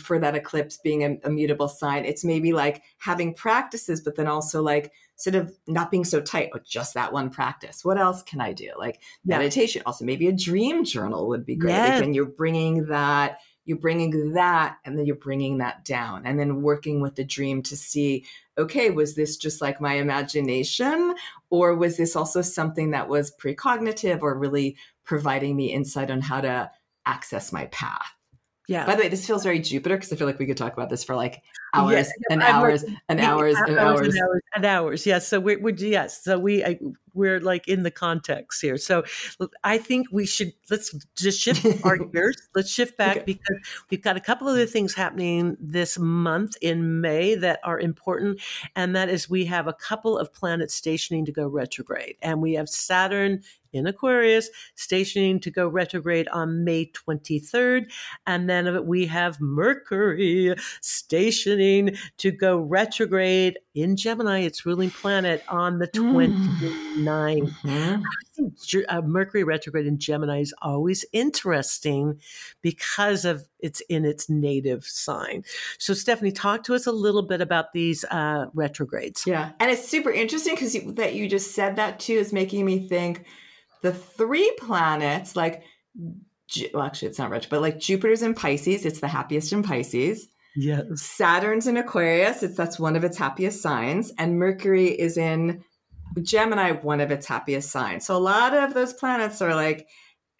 for 0.00 0.18
that 0.18 0.34
eclipse 0.34 0.78
being 0.82 1.04
a, 1.04 1.16
a 1.24 1.30
mutable 1.30 1.68
sign. 1.68 2.04
It's 2.04 2.24
maybe 2.24 2.52
like 2.52 2.82
having 2.98 3.34
practices, 3.34 4.00
but 4.00 4.16
then 4.16 4.26
also 4.26 4.62
like 4.62 4.92
sort 5.16 5.34
of 5.36 5.52
not 5.66 5.90
being 5.90 6.04
so 6.04 6.20
tight. 6.20 6.50
Oh, 6.54 6.58
just 6.64 6.94
that 6.94 7.12
one 7.12 7.30
practice. 7.30 7.84
What 7.84 7.98
else 7.98 8.22
can 8.22 8.40
I 8.40 8.52
do? 8.52 8.70
Like 8.78 9.00
Yeah. 9.24 9.38
meditation. 9.38 9.82
Also, 9.86 10.04
maybe 10.04 10.28
a 10.28 10.32
dream 10.32 10.84
journal 10.84 11.28
would 11.28 11.44
be 11.44 11.56
great. 11.56 11.72
Yes. 11.72 12.00
when 12.00 12.14
you're 12.14 12.24
bringing 12.26 12.86
that 12.86 13.38
you're 13.66 13.76
bringing 13.78 14.32
that 14.34 14.76
and 14.84 14.96
then 14.96 15.06
you're 15.06 15.16
bringing 15.16 15.58
that 15.58 15.84
down 15.84 16.24
and 16.24 16.38
then 16.38 16.62
working 16.62 17.00
with 17.00 17.16
the 17.16 17.24
dream 17.24 17.60
to 17.62 17.76
see 17.76 18.24
okay 18.56 18.90
was 18.90 19.16
this 19.16 19.36
just 19.36 19.60
like 19.60 19.80
my 19.80 19.94
imagination 19.94 21.14
or 21.50 21.74
was 21.74 21.96
this 21.96 22.14
also 22.16 22.40
something 22.42 22.92
that 22.92 23.08
was 23.08 23.34
precognitive 23.42 24.22
or 24.22 24.38
really 24.38 24.76
providing 25.04 25.56
me 25.56 25.72
insight 25.72 26.10
on 26.12 26.20
how 26.20 26.40
to 26.40 26.70
access 27.06 27.52
my 27.52 27.66
path 27.66 28.15
Yeah. 28.68 28.84
by 28.86 28.96
the 28.96 29.02
way 29.02 29.08
this 29.08 29.26
feels 29.26 29.44
very 29.44 29.60
jupiter 29.60 29.96
because 29.96 30.12
i 30.12 30.16
feel 30.16 30.26
like 30.26 30.38
we 30.38 30.46
could 30.46 30.56
talk 30.56 30.72
about 30.72 30.90
this 30.90 31.04
for 31.04 31.14
like 31.14 31.42
hours 31.76 31.92
Yes, 31.92 32.12
and 32.30 32.42
I'm 32.42 32.54
hours 32.56 32.84
and 33.08 33.20
Yeah, 33.20 33.32
hours 33.32 33.56
and 33.66 33.78
hours 33.78 34.00
and 34.08 34.18
hours 34.18 34.42
and 34.54 34.64
hours. 34.64 35.06
Yes. 35.06 35.28
So 35.28 35.40
we're, 35.40 35.60
we're 35.60 35.74
yes. 35.74 36.22
So 36.24 36.38
we 36.38 36.64
I, 36.64 36.78
we're 37.14 37.40
like 37.40 37.66
in 37.66 37.82
the 37.82 37.90
context 37.90 38.60
here. 38.60 38.76
So 38.76 39.04
I 39.64 39.78
think 39.78 40.08
we 40.12 40.26
should 40.26 40.52
let's 40.70 40.94
just 41.16 41.40
shift 41.40 41.66
our 41.84 41.96
gears. 42.12 42.36
Let's 42.54 42.70
shift 42.70 42.96
back 42.96 43.16
Okay. 43.16 43.24
because 43.24 43.56
we've 43.90 44.02
got 44.02 44.16
a 44.16 44.20
couple 44.20 44.48
of 44.48 44.54
other 44.54 44.66
things 44.66 44.94
happening 44.94 45.56
this 45.58 45.98
month 45.98 46.56
in 46.60 47.00
May 47.00 47.34
that 47.36 47.60
are 47.64 47.80
important, 47.80 48.40
and 48.74 48.94
that 48.94 49.08
is 49.08 49.30
we 49.30 49.46
have 49.46 49.66
a 49.66 49.72
couple 49.72 50.18
of 50.18 50.32
planets 50.32 50.74
stationing 50.74 51.24
to 51.24 51.32
go 51.32 51.46
retrograde, 51.46 52.16
and 52.22 52.42
we 52.42 52.54
have 52.54 52.68
Saturn 52.68 53.42
in 53.72 53.86
Aquarius 53.86 54.48
stationing 54.74 55.38
to 55.40 55.50
go 55.50 55.68
retrograde 55.68 56.28
on 56.28 56.64
May 56.64 56.86
23rd. 56.86 57.90
And 58.26 58.48
then 58.48 58.86
we 58.86 59.06
have 59.06 59.40
Mercury 59.40 60.54
stationing 60.80 61.65
to 62.18 62.30
go 62.30 62.58
retrograde 62.58 63.58
in 63.74 63.96
Gemini, 63.96 64.40
its 64.40 64.64
ruling 64.64 64.90
planet, 64.90 65.42
on 65.48 65.78
the 65.78 65.88
29th. 65.88 67.52
Mhm. 67.62 68.02
I 68.02 68.24
think 68.34 68.60
Ge- 68.60 68.84
uh, 68.88 69.02
Mercury 69.02 69.44
retrograde 69.44 69.86
in 69.86 69.98
Gemini 69.98 70.40
is 70.40 70.54
always 70.62 71.04
interesting 71.12 72.20
because 72.62 73.24
of 73.24 73.46
it's 73.60 73.80
in 73.88 74.04
its 74.04 74.28
native 74.28 74.84
sign. 74.84 75.44
So, 75.78 75.94
Stephanie, 75.94 76.32
talk 76.32 76.62
to 76.64 76.74
us 76.74 76.86
a 76.86 76.92
little 76.92 77.22
bit 77.22 77.40
about 77.40 77.72
these 77.72 78.04
uh, 78.04 78.46
retrogrades. 78.54 79.24
Yeah, 79.26 79.52
and 79.60 79.70
it's 79.70 79.88
super 79.88 80.10
interesting 80.10 80.54
because 80.54 80.74
that 80.94 81.14
you 81.14 81.28
just 81.28 81.54
said 81.54 81.76
that 81.76 82.00
too 82.00 82.14
is 82.14 82.32
making 82.32 82.64
me 82.64 82.86
think 82.88 83.24
the 83.82 83.92
three 83.92 84.50
planets 84.58 85.36
like. 85.36 85.62
Well, 86.72 86.84
actually, 86.84 87.08
it's 87.08 87.18
not 87.18 87.30
rich, 87.30 87.50
but 87.50 87.60
like 87.60 87.80
Jupiter's 87.80 88.22
in 88.22 88.32
Pisces, 88.32 88.86
it's 88.86 89.00
the 89.00 89.08
happiest 89.08 89.52
in 89.52 89.64
Pisces. 89.64 90.28
Yes. 90.56 91.02
Saturn's 91.02 91.66
in 91.66 91.76
Aquarius, 91.76 92.42
it's 92.42 92.56
that's 92.56 92.78
one 92.78 92.96
of 92.96 93.04
its 93.04 93.18
happiest 93.18 93.60
signs, 93.60 94.12
and 94.18 94.38
Mercury 94.38 94.88
is 94.88 95.16
in 95.18 95.62
Gemini, 96.22 96.72
one 96.72 97.00
of 97.00 97.10
its 97.10 97.26
happiest 97.26 97.70
signs. 97.70 98.06
So 98.06 98.16
a 98.16 98.18
lot 98.18 98.54
of 98.54 98.72
those 98.72 98.94
planets 98.94 99.42
are 99.42 99.54
like 99.54 99.86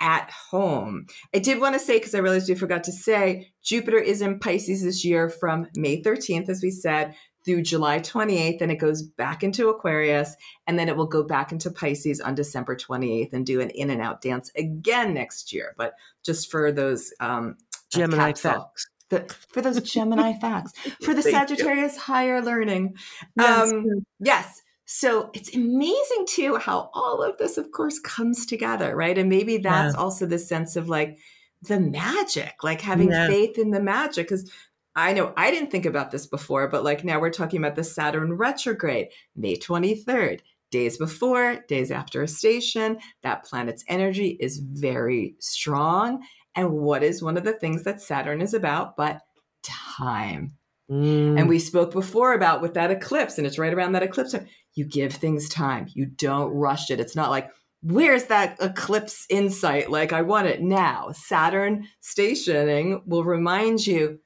at 0.00 0.30
home. 0.30 1.06
I 1.34 1.38
did 1.38 1.60
want 1.60 1.74
to 1.74 1.78
say 1.78 1.98
because 1.98 2.14
I 2.14 2.18
realized 2.18 2.48
we 2.48 2.54
forgot 2.54 2.84
to 2.84 2.92
say 2.92 3.52
Jupiter 3.62 3.98
is 3.98 4.22
in 4.22 4.38
Pisces 4.38 4.82
this 4.82 5.04
year 5.04 5.28
from 5.28 5.68
May 5.76 6.02
13th, 6.02 6.48
as 6.48 6.62
we 6.62 6.70
said, 6.70 7.14
through 7.44 7.62
July 7.62 8.00
28th, 8.00 8.60
and 8.60 8.72
it 8.72 8.76
goes 8.76 9.02
back 9.02 9.44
into 9.44 9.68
Aquarius, 9.68 10.34
and 10.66 10.78
then 10.78 10.88
it 10.88 10.96
will 10.96 11.06
go 11.06 11.22
back 11.22 11.52
into 11.52 11.70
Pisces 11.70 12.20
on 12.20 12.34
December 12.34 12.74
28th 12.74 13.32
and 13.32 13.46
do 13.46 13.60
an 13.60 13.70
in 13.70 13.90
and 13.90 14.02
out 14.02 14.20
dance 14.20 14.50
again 14.56 15.14
next 15.14 15.52
year. 15.52 15.74
But 15.78 15.94
just 16.24 16.50
for 16.50 16.72
those 16.72 17.12
um, 17.20 17.56
Gemini 17.90 18.32
facts. 18.32 18.88
The, 19.08 19.32
for 19.50 19.60
those 19.62 19.80
Gemini 19.80 20.32
facts, 20.40 20.72
for 21.02 21.14
the 21.14 21.22
Thank 21.22 21.26
you. 21.26 21.30
Sagittarius 21.32 21.96
higher 21.96 22.42
learning. 22.42 22.96
Yes. 23.36 23.72
Um, 23.72 24.04
yes. 24.18 24.62
So 24.84 25.30
it's 25.34 25.54
amazing 25.54 26.26
too 26.28 26.56
how 26.56 26.90
all 26.94 27.22
of 27.22 27.38
this, 27.38 27.58
of 27.58 27.70
course, 27.72 27.98
comes 28.00 28.46
together, 28.46 28.94
right? 28.96 29.16
And 29.16 29.28
maybe 29.28 29.58
that's 29.58 29.94
also 29.96 30.26
the 30.26 30.38
sense 30.38 30.76
of 30.76 30.88
like 30.88 31.18
the 31.62 31.80
magic, 31.80 32.62
like 32.62 32.80
having 32.80 33.10
Yeah. 33.10 33.26
faith 33.26 33.58
in 33.58 33.70
the 33.70 33.80
magic. 33.80 34.28
Because 34.28 34.50
I 34.94 35.12
know 35.12 35.32
I 35.36 35.50
didn't 35.50 35.70
think 35.70 35.86
about 35.86 36.10
this 36.10 36.26
before, 36.26 36.68
but 36.68 36.84
like 36.84 37.04
now 37.04 37.20
we're 37.20 37.30
talking 37.30 37.58
about 37.58 37.76
the 37.76 37.84
Saturn 37.84 38.32
retrograde, 38.34 39.08
May 39.34 39.56
23rd. 39.56 40.40
Days 40.72 40.98
before, 40.98 41.64
days 41.68 41.92
after 41.92 42.22
a 42.22 42.28
station, 42.28 42.98
that 43.22 43.44
planet's 43.44 43.84
energy 43.88 44.36
is 44.40 44.58
very 44.58 45.36
strong. 45.38 46.22
And 46.56 46.72
what 46.72 47.02
is 47.02 47.22
one 47.22 47.36
of 47.36 47.44
the 47.44 47.52
things 47.52 47.84
that 47.84 48.00
Saturn 48.00 48.40
is 48.40 48.54
about 48.54 48.96
but 48.96 49.20
time? 49.62 50.56
Mm. 50.90 51.38
And 51.38 51.48
we 51.48 51.58
spoke 51.58 51.92
before 51.92 52.32
about 52.32 52.62
with 52.62 52.74
that 52.74 52.90
eclipse, 52.90 53.38
and 53.38 53.46
it's 53.46 53.58
right 53.58 53.74
around 53.74 53.92
that 53.92 54.02
eclipse. 54.02 54.32
time, 54.32 54.46
You 54.74 54.84
give 54.84 55.12
things 55.12 55.48
time. 55.48 55.88
You 55.92 56.06
don't 56.06 56.50
rush 56.50 56.90
it. 56.90 57.00
It's 57.00 57.16
not 57.16 57.30
like, 57.30 57.50
where's 57.82 58.24
that 58.24 58.56
eclipse 58.60 59.26
insight? 59.28 59.90
Like, 59.90 60.12
I 60.12 60.22
want 60.22 60.46
it 60.46 60.62
now. 60.62 61.10
Saturn 61.12 61.88
stationing 62.00 63.02
will 63.06 63.24
remind 63.24 63.86
you 63.86 64.20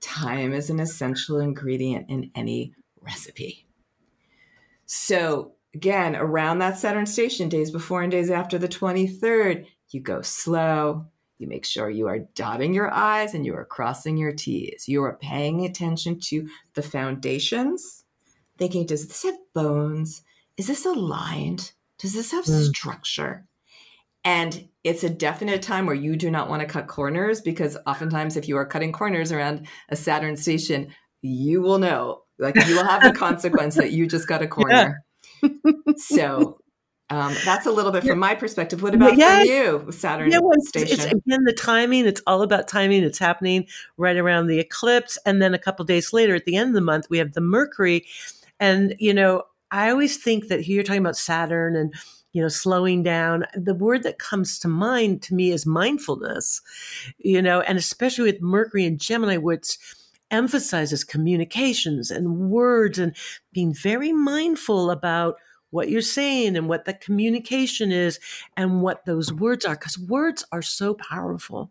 time 0.00 0.52
is 0.52 0.70
an 0.70 0.80
essential 0.80 1.38
ingredient 1.40 2.08
in 2.08 2.30
any 2.34 2.72
recipe. 3.00 3.66
So, 4.86 5.52
again, 5.74 6.14
around 6.14 6.58
that 6.58 6.78
Saturn 6.78 7.06
station, 7.06 7.48
days 7.48 7.70
before 7.70 8.02
and 8.02 8.12
days 8.12 8.30
after 8.30 8.58
the 8.58 8.68
23rd, 8.68 9.66
you 9.90 10.00
go 10.00 10.22
slow. 10.22 11.06
You 11.38 11.48
make 11.48 11.64
sure 11.64 11.90
you 11.90 12.06
are 12.06 12.20
dotting 12.34 12.72
your 12.72 12.92
I's 12.92 13.34
and 13.34 13.44
you 13.44 13.54
are 13.54 13.64
crossing 13.64 14.16
your 14.16 14.32
T's. 14.32 14.88
You 14.88 15.02
are 15.04 15.18
paying 15.20 15.64
attention 15.66 16.18
to 16.20 16.48
the 16.74 16.82
foundations, 16.82 18.04
thinking, 18.56 18.86
does 18.86 19.06
this 19.06 19.22
have 19.24 19.36
bones? 19.54 20.22
Is 20.56 20.66
this 20.68 20.86
aligned? 20.86 21.72
Does 21.98 22.14
this 22.14 22.32
have 22.32 22.44
Mm. 22.44 22.64
structure? 22.68 23.46
And 24.24 24.68
it's 24.82 25.04
a 25.04 25.10
definite 25.10 25.62
time 25.62 25.86
where 25.86 25.94
you 25.94 26.16
do 26.16 26.30
not 26.30 26.48
want 26.48 26.60
to 26.60 26.66
cut 26.66 26.88
corners 26.88 27.40
because 27.40 27.76
oftentimes, 27.86 28.36
if 28.36 28.48
you 28.48 28.56
are 28.56 28.66
cutting 28.66 28.90
corners 28.92 29.30
around 29.30 29.66
a 29.88 29.96
Saturn 29.96 30.36
station, 30.36 30.88
you 31.22 31.60
will 31.60 31.78
know, 31.78 32.22
like, 32.38 32.56
you 32.66 32.74
will 32.74 32.84
have 32.84 33.02
the 33.02 33.12
consequence 33.18 33.76
that 33.76 33.92
you 33.92 34.06
just 34.06 34.26
got 34.26 34.42
a 34.42 34.48
corner. 34.48 35.04
so, 35.96 36.58
um, 37.08 37.34
that's 37.44 37.66
a 37.66 37.70
little 37.70 37.92
bit 37.92 38.02
from 38.04 38.18
my 38.18 38.34
perspective. 38.34 38.82
What 38.82 38.94
about 38.94 39.16
Yeah. 39.16 39.38
from 39.38 39.48
you, 39.48 39.82
with 39.86 39.94
Saturn 39.94 40.30
Yeah, 40.30 40.38
well, 40.38 40.52
it's, 40.56 40.68
station? 40.68 40.94
it's 40.94 41.04
again 41.04 41.44
the 41.44 41.52
timing. 41.52 42.04
It's 42.04 42.20
all 42.26 42.42
about 42.42 42.66
timing. 42.66 43.04
It's 43.04 43.18
happening 43.18 43.66
right 43.96 44.16
around 44.16 44.48
the 44.48 44.58
eclipse, 44.58 45.16
and 45.24 45.40
then 45.40 45.54
a 45.54 45.58
couple 45.58 45.84
days 45.84 46.12
later, 46.12 46.34
at 46.34 46.44
the 46.46 46.56
end 46.56 46.68
of 46.70 46.74
the 46.74 46.80
month, 46.80 47.06
we 47.08 47.18
have 47.18 47.32
the 47.34 47.40
Mercury. 47.40 48.06
And 48.58 48.96
you 48.98 49.14
know, 49.14 49.44
I 49.70 49.90
always 49.90 50.16
think 50.16 50.48
that 50.48 50.60
here 50.60 50.76
you're 50.76 50.84
talking 50.84 51.00
about 51.02 51.16
Saturn 51.16 51.76
and 51.76 51.94
you 52.32 52.42
know 52.42 52.48
slowing 52.48 53.04
down. 53.04 53.44
The 53.54 53.74
word 53.74 54.02
that 54.02 54.18
comes 54.18 54.58
to 54.60 54.68
mind 54.68 55.22
to 55.22 55.34
me 55.34 55.52
is 55.52 55.64
mindfulness. 55.64 56.60
You 57.18 57.40
know, 57.40 57.60
and 57.60 57.78
especially 57.78 58.32
with 58.32 58.42
Mercury 58.42 58.84
and 58.84 58.98
Gemini, 58.98 59.36
which 59.36 59.78
emphasizes 60.32 61.04
communications 61.04 62.10
and 62.10 62.50
words 62.50 62.98
and 62.98 63.14
being 63.52 63.72
very 63.72 64.12
mindful 64.12 64.90
about 64.90 65.36
what 65.70 65.88
you're 65.88 66.00
saying 66.00 66.56
and 66.56 66.68
what 66.68 66.84
the 66.84 66.94
communication 66.94 67.92
is 67.92 68.18
and 68.56 68.82
what 68.82 69.04
those 69.04 69.32
words 69.32 69.64
are 69.64 69.74
because 69.74 69.98
words 69.98 70.44
are 70.52 70.62
so 70.62 70.94
powerful. 70.94 71.70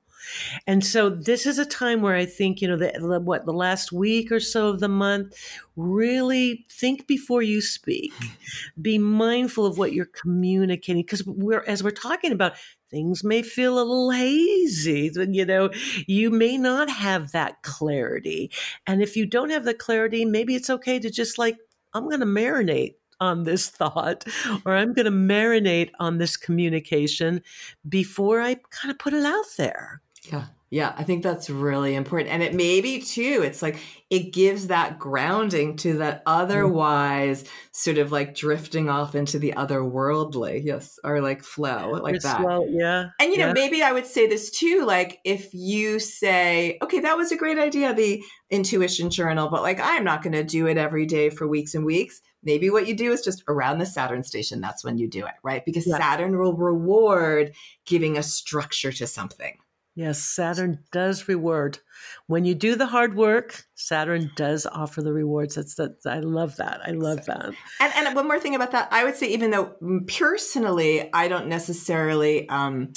And 0.65 0.83
so 0.83 1.09
this 1.09 1.45
is 1.45 1.59
a 1.59 1.65
time 1.65 2.01
where 2.01 2.15
i 2.15 2.25
think 2.25 2.61
you 2.61 2.67
know 2.67 2.77
the, 2.77 2.91
the- 2.99 3.19
what 3.19 3.45
the 3.45 3.53
last 3.53 3.91
week 3.91 4.31
or 4.31 4.39
so 4.39 4.69
of 4.69 4.79
the 4.79 4.87
month 4.87 5.35
really 5.75 6.65
think 6.71 7.05
before 7.05 7.41
you 7.41 7.61
speak. 7.61 8.11
Hmm. 8.13 8.81
Be 8.81 8.97
mindful 8.97 9.65
of 9.65 9.77
what 9.77 9.93
you're 9.93 10.05
communicating 10.05 11.03
because 11.03 11.25
we're 11.25 11.63
as 11.67 11.83
we're 11.83 11.91
talking 11.91 12.31
about 12.31 12.53
things 12.89 13.23
may 13.23 13.41
feel 13.41 13.75
a 13.75 13.83
little 13.83 14.11
hazy 14.11 15.11
you 15.29 15.45
know 15.45 15.69
you 16.07 16.29
may 16.31 16.57
not 16.57 16.89
have 16.89 17.31
that 17.31 17.61
clarity. 17.61 18.51
And 18.87 19.01
if 19.01 19.15
you 19.15 19.25
don't 19.25 19.49
have 19.51 19.65
the 19.65 19.73
clarity 19.73 20.25
maybe 20.25 20.55
it's 20.55 20.69
okay 20.69 20.99
to 20.99 21.09
just 21.09 21.37
like 21.37 21.57
i'm 21.93 22.05
going 22.05 22.19
to 22.19 22.25
marinate 22.25 22.95
on 23.19 23.43
this 23.43 23.69
thought 23.69 24.25
or 24.65 24.73
I'm 24.73 24.93
going 24.93 25.05
to 25.05 25.11
marinate 25.11 25.91
on 25.99 26.17
this 26.17 26.37
communication 26.37 27.41
before 27.87 28.41
I 28.41 28.55
kind 28.71 28.91
of 28.91 28.99
put 28.99 29.13
it 29.13 29.25
out 29.25 29.45
there. 29.57 30.01
Yeah. 30.31 30.45
Yeah, 30.71 30.93
I 30.97 31.03
think 31.03 31.23
that's 31.23 31.49
really 31.49 31.95
important. 31.95 32.31
And 32.31 32.41
it 32.41 32.53
may 32.53 32.81
be 32.81 32.99
too, 32.99 33.43
it's 33.45 33.61
like 33.61 33.79
it 34.09 34.33
gives 34.33 34.67
that 34.67 34.97
grounding 34.97 35.77
to 35.77 35.99
that 35.99 36.23
otherwise 36.25 37.43
mm. 37.43 37.49
sort 37.71 37.97
of 37.97 38.11
like 38.11 38.35
drifting 38.35 38.89
off 38.89 39.13
into 39.13 39.37
the 39.37 39.53
otherworldly, 39.55 40.65
yes, 40.65 40.99
or 41.03 41.21
like 41.21 41.43
flow, 41.43 41.91
like 41.91 42.15
it's 42.15 42.25
that. 42.25 42.41
Slow, 42.41 42.65
yeah. 42.67 43.09
And 43.21 43.31
you 43.31 43.37
know, 43.37 43.53
maybe 43.53 43.83
I 43.83 43.91
would 43.91 44.07
say 44.07 44.27
this 44.27 44.49
too, 44.49 44.83
like 44.85 45.19
if 45.23 45.53
you 45.53 45.99
say, 45.99 46.77
okay, 46.81 46.99
that 46.99 47.15
was 47.15 47.31
a 47.31 47.37
great 47.37 47.59
idea, 47.59 47.93
the 47.93 48.23
intuition 48.49 49.11
journal, 49.11 49.49
but 49.49 49.61
like 49.61 49.79
I'm 49.79 50.03
not 50.03 50.23
going 50.23 50.33
to 50.33 50.43
do 50.43 50.67
it 50.67 50.77
every 50.77 51.05
day 51.05 51.29
for 51.29 51.47
weeks 51.47 51.75
and 51.75 51.85
weeks. 51.85 52.21
Maybe 52.45 52.69
what 52.69 52.87
you 52.87 52.95
do 52.95 53.11
is 53.11 53.21
just 53.21 53.43
around 53.47 53.79
the 53.79 53.85
Saturn 53.85 54.23
station, 54.23 54.61
that's 54.61 54.83
when 54.83 54.97
you 54.97 55.07
do 55.07 55.25
it, 55.25 55.33
right? 55.43 55.65
Because 55.65 55.87
yeah. 55.87 55.97
Saturn 55.97 56.37
will 56.37 56.55
reward 56.55 57.53
giving 57.85 58.17
a 58.17 58.23
structure 58.23 58.91
to 58.93 59.07
something. 59.07 59.57
Yes, 59.95 60.19
Saturn 60.19 60.79
does 60.91 61.29
reward. 61.29 61.79
When 62.27 62.43
you 62.43 62.53
do 62.53 62.75
the 62.75 62.85
hard 62.85 63.15
work, 63.15 63.63
Saturn 63.75 64.29
does 64.35 64.65
offer 64.65 65.01
the 65.01 65.13
rewards. 65.13 65.55
That's 65.55 65.75
that. 65.75 65.95
I 66.05 66.19
love 66.19 66.57
that. 66.57 66.81
I 66.85 66.91
love 66.91 67.25
that. 67.25 67.53
And 67.79 67.93
and 67.95 68.13
one 68.13 68.27
more 68.27 68.39
thing 68.39 68.55
about 68.55 68.71
that, 68.71 68.89
I 68.91 69.05
would 69.05 69.15
say, 69.15 69.27
even 69.27 69.51
though 69.51 69.75
personally, 70.07 71.09
I 71.13 71.27
don't 71.29 71.47
necessarily. 71.47 72.47
um 72.49 72.91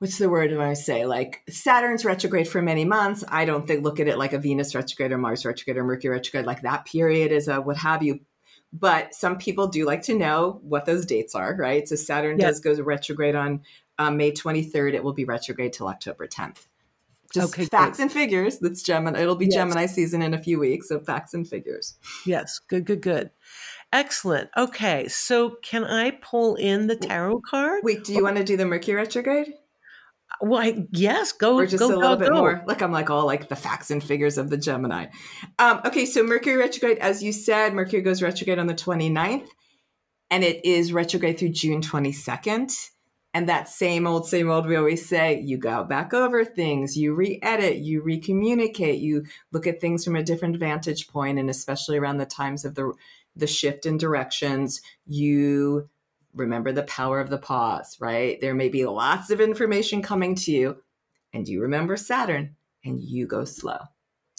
What's 0.00 0.18
the 0.18 0.28
word 0.28 0.50
do 0.50 0.60
I 0.60 0.74
say? 0.74 1.06
Like 1.06 1.42
Saturn's 1.48 2.04
retrograde 2.04 2.46
for 2.46 2.62
many 2.62 2.84
months. 2.84 3.24
I 3.28 3.44
don't 3.44 3.66
think 3.66 3.82
look 3.82 3.98
at 3.98 4.06
it 4.06 4.16
like 4.16 4.32
a 4.32 4.38
Venus 4.38 4.72
retrograde 4.74 5.10
or 5.10 5.18
Mars 5.18 5.44
retrograde 5.44 5.76
or 5.76 5.82
Mercury 5.82 6.14
retrograde. 6.14 6.46
Like 6.46 6.62
that 6.62 6.84
period 6.84 7.32
is 7.32 7.48
a 7.48 7.60
what 7.60 7.78
have 7.78 8.02
you. 8.02 8.20
But 8.72 9.14
some 9.14 9.38
people 9.38 9.66
do 9.66 9.86
like 9.86 10.02
to 10.02 10.14
know 10.14 10.60
what 10.62 10.84
those 10.84 11.06
dates 11.06 11.34
are, 11.34 11.56
right? 11.56 11.88
So 11.88 11.96
Saturn 11.96 12.38
yes. 12.38 12.60
does 12.60 12.60
go 12.60 12.82
retrograde 12.82 13.34
on 13.34 13.62
um, 13.98 14.16
May 14.16 14.30
23rd. 14.32 14.94
It 14.94 15.02
will 15.02 15.14
be 15.14 15.24
retrograde 15.24 15.72
till 15.72 15.88
October 15.88 16.26
10th. 16.26 16.66
Just 17.32 17.52
okay, 17.52 17.66
facts 17.66 17.98
great. 17.98 18.04
and 18.04 18.12
figures. 18.12 18.58
That's 18.58 18.82
Gemini. 18.82 19.20
It'll 19.20 19.36
be 19.36 19.46
yes. 19.46 19.54
Gemini 19.54 19.86
season 19.86 20.22
in 20.22 20.32
a 20.32 20.42
few 20.42 20.58
weeks. 20.58 20.88
So 20.88 20.98
facts 20.98 21.34
and 21.34 21.46
figures. 21.46 21.94
Yes. 22.24 22.58
Good, 22.58 22.86
good, 22.86 23.02
good. 23.02 23.30
Excellent. 23.92 24.50
Okay. 24.56 25.08
So 25.08 25.56
can 25.62 25.84
I 25.84 26.12
pull 26.22 26.54
in 26.54 26.86
the 26.86 26.96
tarot 26.96 27.42
card? 27.48 27.80
Wait, 27.84 28.04
do 28.04 28.14
you 28.14 28.22
want 28.22 28.36
to 28.36 28.44
do 28.44 28.56
the 28.56 28.64
Mercury 28.64 28.96
retrograde? 28.96 29.52
Well, 30.40 30.60
I, 30.60 30.86
yes, 30.92 31.32
go. 31.32 31.56
Or 31.56 31.66
just 31.66 31.78
go, 31.78 31.86
a 31.86 31.96
little 31.96 32.14
go, 32.14 32.16
bit 32.16 32.28
go. 32.28 32.36
more. 32.36 32.64
Like 32.66 32.82
I'm 32.82 32.92
like 32.92 33.10
all 33.10 33.26
like 33.26 33.48
the 33.48 33.56
facts 33.56 33.90
and 33.90 34.02
figures 34.02 34.38
of 34.38 34.50
the 34.50 34.56
Gemini. 34.56 35.06
Um, 35.58 35.80
okay, 35.84 36.06
so 36.06 36.22
Mercury 36.22 36.56
retrograde, 36.56 36.98
as 36.98 37.22
you 37.22 37.32
said, 37.32 37.74
Mercury 37.74 38.02
goes 38.02 38.22
retrograde 38.22 38.58
on 38.58 38.66
the 38.66 38.74
29th, 38.74 39.48
and 40.30 40.44
it 40.44 40.64
is 40.64 40.92
retrograde 40.92 41.38
through 41.38 41.50
June 41.50 41.80
22nd. 41.80 42.72
And 43.34 43.48
that 43.48 43.68
same 43.68 44.06
old, 44.06 44.26
same 44.26 44.50
old, 44.50 44.66
we 44.66 44.76
always 44.76 45.06
say, 45.06 45.40
you 45.40 45.58
go 45.58 45.84
back 45.84 46.14
over 46.14 46.44
things, 46.44 46.96
you 46.96 47.14
re 47.14 47.38
edit, 47.42 47.76
you 47.76 48.02
recommunicate, 48.02 49.00
you 49.00 49.24
look 49.52 49.66
at 49.66 49.80
things 49.80 50.04
from 50.04 50.16
a 50.16 50.22
different 50.22 50.56
vantage 50.58 51.08
point, 51.08 51.38
and 51.38 51.50
especially 51.50 51.98
around 51.98 52.16
the 52.16 52.26
times 52.26 52.64
of 52.64 52.74
the, 52.74 52.92
the 53.36 53.46
shift 53.46 53.84
in 53.84 53.98
directions, 53.98 54.80
you 55.06 55.88
remember 56.38 56.72
the 56.72 56.84
power 56.84 57.20
of 57.20 57.30
the 57.30 57.38
pause, 57.38 57.96
right? 58.00 58.40
There 58.40 58.54
may 58.54 58.68
be 58.68 58.84
lots 58.86 59.30
of 59.30 59.40
information 59.40 60.02
coming 60.02 60.34
to 60.36 60.52
you, 60.52 60.76
and 61.32 61.46
you 61.46 61.60
remember 61.62 61.96
Saturn 61.96 62.56
and 62.84 63.02
you 63.02 63.26
go 63.26 63.44
slow. 63.44 63.78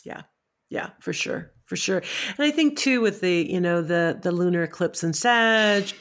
Yeah. 0.03 0.23
Yeah, 0.69 0.91
for 1.01 1.13
sure. 1.13 1.51
For 1.65 1.75
sure. 1.75 2.01
And 2.38 2.45
I 2.45 2.51
think 2.51 2.77
too 2.77 3.01
with 3.01 3.21
the, 3.21 3.45
you 3.47 3.59
know, 3.59 3.81
the 3.81 4.19
the 4.21 4.31
lunar 4.31 4.63
eclipse 4.63 5.03
in 5.03 5.13
Sag, 5.13 5.93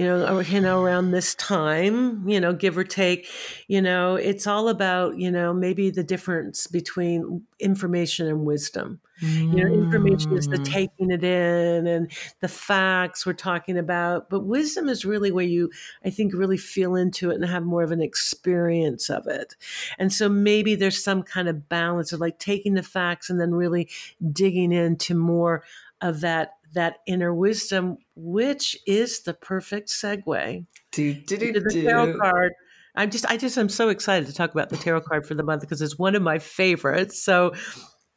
you 0.00 0.06
know, 0.06 0.40
you 0.40 0.62
know, 0.62 0.82
around 0.82 1.10
this 1.10 1.34
time, 1.34 2.26
you 2.26 2.40
know, 2.40 2.54
give 2.54 2.78
or 2.78 2.84
take, 2.84 3.28
you 3.68 3.82
know, 3.82 4.16
it's 4.16 4.46
all 4.46 4.70
about, 4.70 5.18
you 5.18 5.30
know, 5.30 5.52
maybe 5.52 5.90
the 5.90 6.02
difference 6.02 6.66
between 6.66 7.42
information 7.58 8.26
and 8.26 8.46
wisdom. 8.46 8.98
Mm. 9.20 9.58
You 9.58 9.62
know, 9.62 9.74
information 9.74 10.34
is 10.34 10.46
the 10.46 10.56
mm. 10.56 10.64
taking 10.64 11.10
it 11.10 11.22
in 11.22 11.86
and 11.86 12.10
the 12.40 12.48
facts 12.48 13.26
we're 13.26 13.34
talking 13.34 13.76
about, 13.76 14.30
but 14.30 14.46
wisdom 14.46 14.88
is 14.88 15.04
really 15.04 15.30
where 15.30 15.44
you, 15.44 15.70
I 16.02 16.08
think, 16.08 16.32
really 16.32 16.56
feel 16.56 16.94
into 16.94 17.30
it 17.30 17.34
and 17.34 17.44
have 17.44 17.64
more 17.64 17.82
of 17.82 17.92
an 17.92 18.00
experience 18.00 19.10
of 19.10 19.26
it. 19.26 19.54
And 19.98 20.10
so 20.10 20.30
maybe 20.30 20.76
there's 20.76 21.04
some 21.04 21.22
kind 21.22 21.46
of 21.46 21.68
balance 21.68 22.14
of 22.14 22.20
like 22.20 22.38
taking 22.38 22.72
the 22.72 22.82
facts 22.82 23.28
and 23.28 23.38
then 23.38 23.54
really 23.54 23.90
digging 24.32 24.72
into 24.72 25.14
more 25.14 25.62
of 26.00 26.22
that 26.22 26.54
that 26.72 26.96
inner 27.06 27.34
wisdom, 27.34 27.98
which 28.14 28.76
is 28.86 29.22
the 29.22 29.34
perfect 29.34 29.88
segue 29.88 30.64
do, 30.92 31.14
do, 31.14 31.36
do, 31.36 31.52
to 31.52 31.60
the 31.60 31.82
tarot 31.82 32.18
card. 32.18 32.52
I'm 32.96 33.10
just, 33.10 33.24
I 33.26 33.36
just, 33.36 33.56
I'm 33.56 33.68
so 33.68 33.88
excited 33.88 34.26
to 34.26 34.34
talk 34.34 34.52
about 34.52 34.68
the 34.68 34.76
tarot 34.76 35.02
card 35.02 35.26
for 35.26 35.34
the 35.34 35.42
month 35.44 35.62
because 35.62 35.80
it's 35.80 35.98
one 35.98 36.14
of 36.14 36.22
my 36.22 36.38
favorites. 36.38 37.22
So 37.22 37.54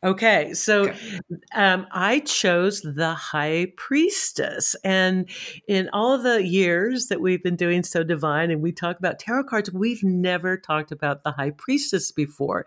Okay, 0.03 0.53
so 0.53 0.89
okay. 0.89 1.19
Um, 1.55 1.87
I 1.91 2.19
chose 2.19 2.81
the 2.81 3.13
High 3.13 3.67
Priestess, 3.77 4.75
and 4.83 5.29
in 5.65 5.89
all 5.93 6.17
the 6.17 6.45
years 6.45 7.07
that 7.07 7.21
we've 7.21 7.41
been 7.41 7.55
doing 7.55 7.83
So 7.83 8.03
Divine, 8.03 8.51
and 8.51 8.61
we 8.61 8.73
talk 8.73 8.99
about 8.99 9.19
tarot 9.19 9.45
cards, 9.45 9.71
we've 9.71 10.03
never 10.03 10.57
talked 10.57 10.91
about 10.91 11.23
the 11.23 11.31
High 11.31 11.51
Priestess 11.51 12.11
before, 12.11 12.65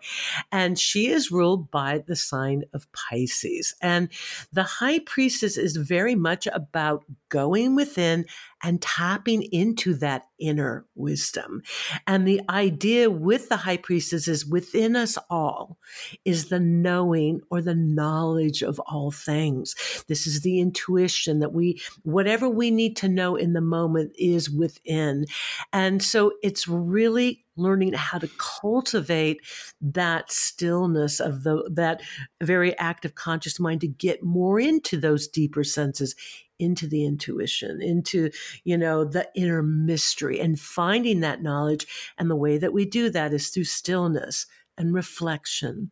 and 0.51 0.79
she 0.79 1.07
is 1.07 1.29
ruled 1.29 1.69
by 1.69 2.03
the 2.07 2.15
sign 2.15 2.63
of 2.73 2.91
Pisces, 2.91 3.75
and 3.83 4.09
the 4.51 4.63
High 4.63 4.99
Priestess 4.99 5.57
is 5.57 5.77
very 5.77 6.15
much 6.15 6.47
about 6.51 7.05
going 7.29 7.75
within 7.75 8.25
and 8.63 8.81
tapping 8.81 9.43
into 9.43 9.93
that 9.95 10.23
inner 10.39 10.85
wisdom. 10.95 11.61
And 12.05 12.27
the 12.27 12.41
idea 12.49 13.09
with 13.09 13.49
the 13.49 13.57
high 13.57 13.77
priestess 13.77 14.27
is 14.27 14.45
within 14.45 14.95
us 14.95 15.17
all 15.29 15.77
is 16.25 16.49
the 16.49 16.59
knowing 16.59 17.41
or 17.49 17.61
the 17.61 17.75
knowledge 17.75 18.63
of 18.63 18.79
all 18.87 19.11
things. 19.11 19.75
This 20.07 20.27
is 20.27 20.41
the 20.41 20.59
intuition 20.59 21.39
that 21.39 21.53
we, 21.53 21.81
whatever 22.03 22.49
we 22.49 22.71
need 22.71 22.95
to 22.97 23.07
know 23.07 23.35
in 23.35 23.53
the 23.53 23.61
moment 23.61 24.13
is 24.17 24.49
within. 24.49 25.25
And 25.71 26.01
so 26.01 26.33
it's 26.41 26.67
really 26.67 27.43
learning 27.57 27.93
how 27.93 28.19
to 28.19 28.29
cultivate 28.37 29.41
that 29.81 30.31
stillness 30.31 31.19
of 31.19 31.43
the 31.43 31.67
that 31.73 32.01
very 32.41 32.77
active 32.77 33.15
conscious 33.15 33.59
mind 33.59 33.81
to 33.81 33.87
get 33.87 34.23
more 34.23 34.59
into 34.59 34.97
those 34.97 35.27
deeper 35.27 35.63
senses 35.63 36.15
into 36.59 36.87
the 36.87 37.05
intuition, 37.05 37.81
into, 37.81 38.31
you 38.63 38.77
know, 38.77 39.03
the 39.03 39.29
inner 39.35 39.61
mystery 39.61 40.39
and 40.39 40.59
finding 40.59 41.19
that 41.21 41.41
knowledge. 41.41 41.87
And 42.17 42.29
the 42.29 42.35
way 42.35 42.57
that 42.57 42.73
we 42.73 42.85
do 42.85 43.09
that 43.09 43.33
is 43.33 43.49
through 43.49 43.65
stillness 43.65 44.45
and 44.77 44.93
reflection 44.93 45.91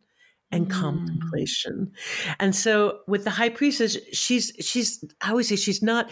and 0.51 0.67
mm. 0.67 0.71
contemplation. 0.71 1.91
And 2.39 2.55
so 2.55 2.99
with 3.07 3.23
the 3.23 3.31
high 3.31 3.49
priestess, 3.49 3.97
she's 4.13 4.51
she's 4.59 5.03
I 5.21 5.31
always 5.31 5.49
say 5.49 5.55
she's 5.55 5.81
not 5.81 6.11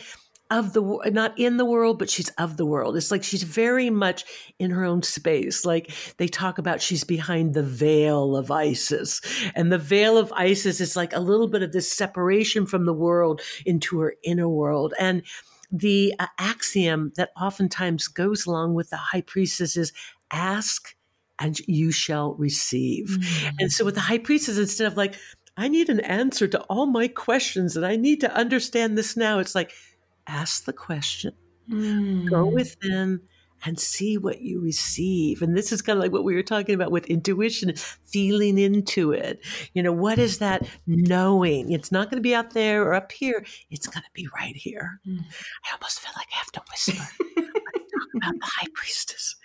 of 0.51 0.73
the 0.73 0.81
not 1.11 1.33
in 1.37 1.57
the 1.57 1.65
world 1.65 1.97
but 1.97 2.09
she's 2.09 2.29
of 2.31 2.57
the 2.57 2.65
world. 2.65 2.95
It's 2.95 3.11
like 3.11 3.23
she's 3.23 3.43
very 3.43 3.89
much 3.89 4.23
in 4.59 4.71
her 4.71 4.83
own 4.83 5.01
space. 5.03 5.65
Like 5.65 5.91
they 6.17 6.27
talk 6.27 6.57
about 6.57 6.81
she's 6.81 7.03
behind 7.03 7.53
the 7.53 7.63
veil 7.63 8.35
of 8.35 8.51
isis. 8.51 9.21
And 9.55 9.71
the 9.71 9.77
veil 9.77 10.17
of 10.17 10.31
isis 10.33 10.79
is 10.79 10.95
like 10.95 11.13
a 11.13 11.19
little 11.19 11.47
bit 11.47 11.63
of 11.63 11.71
this 11.71 11.91
separation 11.91 12.65
from 12.65 12.85
the 12.85 12.93
world 12.93 13.41
into 13.65 13.99
her 13.99 14.15
inner 14.23 14.49
world. 14.49 14.93
And 14.99 15.23
the 15.71 16.13
uh, 16.19 16.27
axiom 16.37 17.11
that 17.15 17.31
oftentimes 17.39 18.07
goes 18.07 18.45
along 18.45 18.75
with 18.75 18.91
the 18.91 18.97
high 18.97 19.21
priestess 19.21 19.75
is 19.75 19.91
ask 20.31 20.95
and 21.39 21.59
you 21.67 21.91
shall 21.91 22.35
receive. 22.35 23.07
Mm-hmm. 23.07 23.55
and 23.59 23.71
so 23.71 23.83
with 23.83 23.95
the 23.95 24.01
high 24.01 24.19
priestess 24.19 24.57
instead 24.57 24.87
of 24.87 24.97
like 24.97 25.15
i 25.57 25.67
need 25.67 25.89
an 25.89 25.99
answer 26.01 26.47
to 26.47 26.59
all 26.63 26.85
my 26.85 27.07
questions 27.07 27.75
and 27.75 27.85
i 27.85 27.95
need 27.95 28.21
to 28.21 28.33
understand 28.35 28.97
this 28.97 29.17
now 29.17 29.39
it's 29.39 29.55
like 29.55 29.71
ask 30.27 30.65
the 30.65 30.73
question, 30.73 31.33
mm. 31.69 32.29
go 32.29 32.45
hmm. 32.45 32.53
within 32.53 33.21
and 33.65 33.79
see 33.79 34.17
what 34.17 34.41
you 34.41 34.59
receive. 34.59 35.41
And 35.41 35.55
this 35.55 35.71
is 35.71 35.81
kind 35.81 35.97
of 35.97 36.03
like 36.03 36.11
what 36.11 36.23
we 36.23 36.35
were 36.35 36.43
talking 36.43 36.75
about 36.75 36.91
with 36.91 37.05
intuition, 37.05 37.73
feeling 38.05 38.57
into 38.57 39.11
it. 39.11 39.39
You 39.73 39.83
know, 39.83 39.93
what 39.93 40.19
is 40.19 40.39
that 40.39 40.67
knowing? 40.85 41.71
It's 41.71 41.91
not 41.91 42.09
going 42.09 42.17
to 42.17 42.27
be 42.27 42.35
out 42.35 42.51
there 42.51 42.83
or 42.83 42.93
up 42.93 43.11
here. 43.11 43.45
It's 43.71 43.87
going 43.87 44.03
to 44.03 44.09
be 44.13 44.27
right 44.35 44.55
here. 44.55 44.99
Mm. 45.07 45.23
I 45.65 45.73
almost 45.73 45.99
feel 45.99 46.11
like 46.17 46.27
I 46.33 46.37
have 46.37 46.51
to 46.51 46.61
whisper 46.69 47.03
about 48.17 48.33
the 48.39 48.45
high 48.45 48.67
priestess 48.73 49.35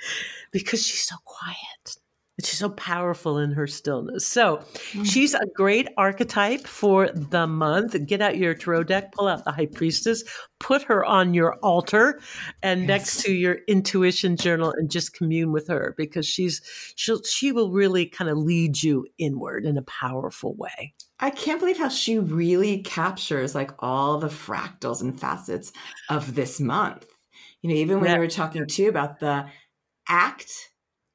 because 0.51 0.85
she's 0.85 1.03
so 1.03 1.17
quiet. 1.25 1.97
She's 2.43 2.59
so 2.59 2.71
powerful 2.71 3.39
in 3.39 3.53
her 3.53 3.67
stillness. 3.67 4.25
So 4.27 4.59
mm. 4.93 5.05
she's 5.05 5.35
a 5.35 5.47
great 5.55 5.89
archetype 5.97 6.67
for 6.67 7.09
the 7.09 7.47
month. 7.49 7.97
Get 8.07 8.21
out 8.21 8.37
your 8.37 8.55
tarot 8.55 8.85
deck, 8.85 9.13
pull 9.13 9.27
out 9.27 9.45
the 9.45 9.51
high 9.51 9.67
priestess, 9.67 10.23
put 10.61 10.83
her 10.83 11.05
on 11.05 11.35
your 11.35 11.55
altar 11.57 12.21
and 12.63 12.83
yes. 12.83 12.89
next 12.89 13.21
to 13.23 13.33
your 13.33 13.59
intuition 13.67 14.37
journal 14.37 14.73
and 14.77 14.91
just 14.91 15.15
commune 15.15 15.51
with 15.51 15.67
her 15.69 15.95
because 15.97 16.27
she's 16.27 16.63
she'll 16.95 17.23
she 17.25 17.51
will 17.51 17.73
really 17.73 18.07
kind 18.07 18.31
of 18.31 18.39
lead 18.39 18.83
you 18.83 19.07
inward 19.19 19.65
in 19.65 19.77
a 19.77 19.83
powerful 19.83 20.55
way. 20.55 20.95
I 21.21 21.31
can't 21.31 21.59
believe 21.59 21.79
how 21.79 21.89
she 21.89 22.19
really 22.19 22.83
captures 22.83 23.55
like 23.55 23.73
all 23.81 24.19
the 24.19 24.29
fractals 24.29 25.01
and 25.01 25.19
facets 25.19 25.73
of 26.09 26.37
this 26.37 26.61
month. 26.61 27.07
You 27.63 27.71
know, 27.71 27.77
even 27.77 28.01
when 28.01 28.11
yeah. 28.11 28.15
we 28.15 28.21
were 28.21 28.31
talking 28.31 28.67
too 28.67 28.89
about 28.89 29.19
the 29.19 29.47
act 30.09 30.71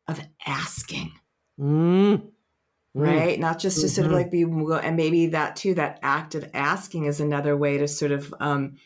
of 0.08 0.20
asking. 0.46 1.12
Mm. 1.60 2.30
right? 2.96 3.39
Not 3.39 3.58
just 3.58 3.82
to 3.82 3.89
sort 3.89 4.06
of 4.06 4.12
Mhm. 4.12 4.16
like 4.16 4.30
be, 4.30 4.44
and 4.44 4.96
maybe 4.96 5.26
that 5.28 5.56
too, 5.56 5.74
that 5.74 5.98
act 6.04 6.36
of 6.36 6.48
asking 6.54 7.06
is 7.06 7.20
another 7.20 7.58
way 7.58 7.80
to 7.80 7.88
sort 7.88 8.12
of, 8.12 8.32
um, 8.39 8.78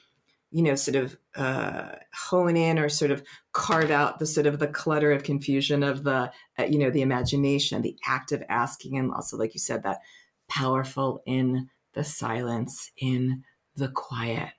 you 0.49 0.63
know, 0.63 0.75
sort 0.75 0.95
of 0.95 1.17
uh, 1.35 1.89
hone 2.13 2.55
in 2.55 2.79
or 2.79 2.87
sort 2.87 3.11
of 3.11 3.21
carve 3.51 3.91
out 3.91 4.17
the 4.19 4.25
sort 4.25 4.45
of 4.47 4.59
the 4.59 4.67
clutter 4.67 5.11
of 5.11 5.23
confusion 5.23 5.83
of 5.83 6.03
the, 6.05 6.31
uh, 6.57 6.63
you 6.63 6.79
know, 6.79 6.89
the 6.89 7.01
imagination, 7.01 7.81
the 7.81 7.97
act 8.07 8.31
of 8.31 8.41
asking, 8.47 8.97
and 8.97 9.11
also, 9.11 9.35
like 9.35 9.53
you 9.53 9.59
said, 9.59 9.83
that 9.83 9.99
powerful 10.47 11.21
in 11.25 11.69
the 11.93 12.03
silence, 12.05 12.91
in 12.97 13.43
the 13.75 13.89
quiet, 13.89 14.51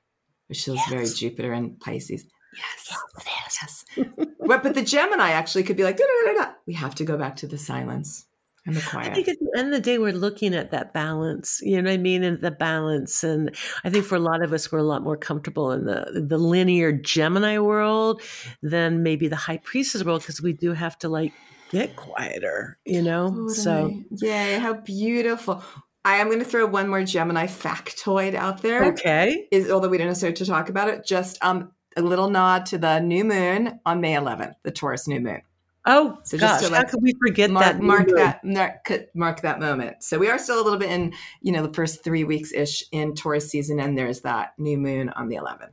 which 0.49 0.63
feels 0.65 0.81
very 0.91 1.07
Jupiter 1.09 1.55
and 1.55 1.81
Pisces. 1.81 2.27
Yes, 2.57 3.85
yes. 3.97 4.07
but, 4.41 4.63
but 4.63 4.75
the 4.75 4.83
Gemini 4.83 5.31
actually 5.31 5.65
could 5.65 5.77
be 5.77 5.85
like, 5.85 5.97
da, 5.97 6.05
da, 6.05 6.33
da, 6.33 6.45
da. 6.45 6.51
we 6.67 6.75
have 6.75 6.95
to 6.97 7.05
go 7.05 7.17
back 7.17 7.37
to 7.37 7.47
the 7.47 7.59
silence 7.59 8.27
and 8.67 8.77
the 8.77 8.81
quiet. 8.83 9.13
I 9.13 9.15
think 9.15 9.29
at 9.29 9.37
the 9.41 9.59
end 9.59 9.69
of 9.69 9.75
the 9.75 9.81
day, 9.81 9.99
we're 9.99 10.13
looking 10.13 10.55
at 10.55 10.71
that 10.73 10.93
balance. 10.93 11.61
You 11.63 11.81
know 11.81 11.91
what 11.91 11.95
I 11.95 11.99
mean? 11.99 12.23
And 12.23 12.41
the 12.41 12.51
balance. 12.51 13.25
And 13.25 13.55
I 13.85 13.91
think 13.91 14.05
for 14.05 14.17
a 14.17 14.21
lot 14.21 14.43
of 14.43 14.53
us, 14.53 14.71
we're 14.71 14.79
a 14.79 14.83
lot 14.85 15.03
more 15.03 15.17
comfortable 15.17 15.73
in 15.73 15.85
the 15.85 16.25
the 16.27 16.39
linear 16.39 16.93
Gemini 16.93 17.59
world 17.59 18.23
than 18.63 19.03
maybe 19.03 19.29
the 19.29 19.37
High 19.37 19.59
Priestess 19.59 20.05
world 20.05 20.23
because 20.23 20.43
we 20.43 20.53
do 20.53 20.73
have 20.73 20.99
to 20.99 21.09
like 21.09 21.33
get 21.71 21.97
quieter. 21.97 22.79
You 22.85 23.03
know? 23.03 23.49
So 23.49 23.89
Totally. 23.89 24.05
yay, 24.21 24.59
how 24.59 24.75
beautiful. 24.75 25.63
I 26.05 26.17
am 26.17 26.29
going 26.29 26.39
to 26.39 26.45
throw 26.45 26.65
one 26.67 26.89
more 26.89 27.03
Gemini 27.05 27.47
factoid 27.47 28.35
out 28.35 28.63
there. 28.63 28.85
okay, 28.93 29.47
Is 29.51 29.71
although 29.71 29.89
we 29.89 29.99
don't 29.99 30.07
necessarily 30.07 30.37
to 30.37 30.47
talk 30.47 30.69
about 30.69 30.89
it, 30.89 31.05
just 31.07 31.39
um 31.43 31.73
a 31.99 32.03
little 32.03 32.31
nod 32.31 32.67
to 32.67 32.79
the 32.79 33.01
new 33.01 33.25
moon 33.25 33.81
on 33.85 34.01
May 34.01 34.15
11th, 34.15 34.55
the 34.63 34.71
Taurus 34.71 35.09
new 35.09 35.21
moon. 35.21 35.43
oh 35.87 36.19
So 36.25 36.39
just 36.39 36.63
gosh, 36.63 36.71
to, 36.71 36.77
how 36.77 36.85
could 36.85 37.03
we 37.03 37.15
forget 37.21 37.51
mark, 37.51 37.65
that? 37.65 37.81
mark 37.83 38.09
that 38.15 38.45
mark, 38.45 38.93
mark 39.15 39.41
that 39.43 39.61
moment. 39.61 40.03
So 40.03 40.19
we 40.19 40.29
are 40.29 40.39
still 40.39 40.61
a 40.61 40.65
little 40.65 40.79
bit 40.79 40.91
in 40.91 41.13
you 41.43 41.53
know 41.53 41.67
the 41.67 41.73
first 41.73 42.05
three 42.05 42.25
weeks 42.25 42.53
ish 42.53 42.85
in 42.93 43.15
Taurus 43.15 43.51
season, 43.51 43.81
and 43.81 43.99
there's 43.99 44.21
that 44.23 44.55
new 44.59 44.79
moon 44.79 45.09
on 45.11 45.29
the 45.29 45.37
11th. 45.37 45.71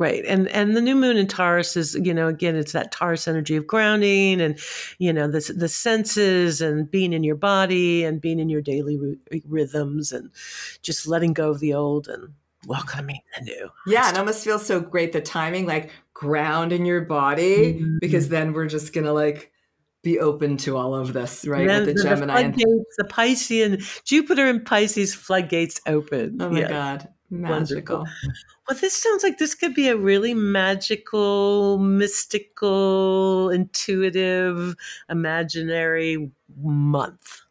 Right. 0.00 0.24
And 0.24 0.48
and 0.48 0.74
the 0.74 0.80
new 0.80 0.96
moon 0.96 1.18
in 1.18 1.26
Taurus 1.26 1.76
is, 1.76 1.94
you 1.94 2.14
know, 2.14 2.26
again, 2.26 2.56
it's 2.56 2.72
that 2.72 2.90
Taurus 2.90 3.28
energy 3.28 3.54
of 3.56 3.66
grounding 3.66 4.40
and, 4.40 4.58
you 4.98 5.12
know, 5.12 5.30
the, 5.30 5.52
the 5.54 5.68
senses 5.68 6.62
and 6.62 6.90
being 6.90 7.12
in 7.12 7.22
your 7.22 7.34
body 7.34 8.04
and 8.04 8.18
being 8.18 8.40
in 8.40 8.48
your 8.48 8.62
daily 8.62 8.96
ry- 8.96 9.42
rhythms 9.46 10.10
and 10.10 10.30
just 10.80 11.06
letting 11.06 11.34
go 11.34 11.50
of 11.50 11.60
the 11.60 11.74
old 11.74 12.08
and 12.08 12.32
welcoming 12.66 13.20
the 13.38 13.44
new. 13.44 13.70
Yeah, 13.86 14.10
it 14.10 14.18
almost 14.18 14.44
feels 14.44 14.64
so 14.66 14.80
great 14.80 15.12
the 15.12 15.20
timing, 15.20 15.66
like 15.66 15.90
ground 16.14 16.72
in 16.72 16.84
your 16.84 17.00
body, 17.02 17.80
Mhm. 17.80 18.00
because 18.00 18.28
then 18.28 18.52
we're 18.52 18.66
just 18.66 18.92
gonna 18.92 19.12
like 19.12 19.50
be 20.02 20.18
open 20.18 20.56
to 20.58 20.76
all 20.76 20.94
of 20.94 21.12
this, 21.12 21.46
right? 21.46 21.66
With 21.66 21.94
the 21.94 22.02
Gemini 22.02 22.40
and 22.40 22.54
floodgates, 22.54 22.96
the 22.96 23.04
Piscean, 23.04 24.04
Jupiter 24.04 24.46
and 24.46 24.64
Pisces 24.64 25.14
floodgates 25.14 25.80
open. 25.86 26.38
Oh 26.40 26.50
my 26.50 26.60
Yeah. 26.60 26.68
God. 26.68 27.08
Magical. 27.32 28.06
Well, 28.68 28.78
this 28.80 28.94
sounds 28.94 29.22
like 29.22 29.38
this 29.38 29.54
could 29.54 29.74
be 29.74 29.88
a 29.88 29.96
really 29.96 30.34
magical, 30.34 31.78
mystical, 31.78 33.50
intuitive, 33.50 34.74
imaginary 35.08 36.30
month. 36.60 37.42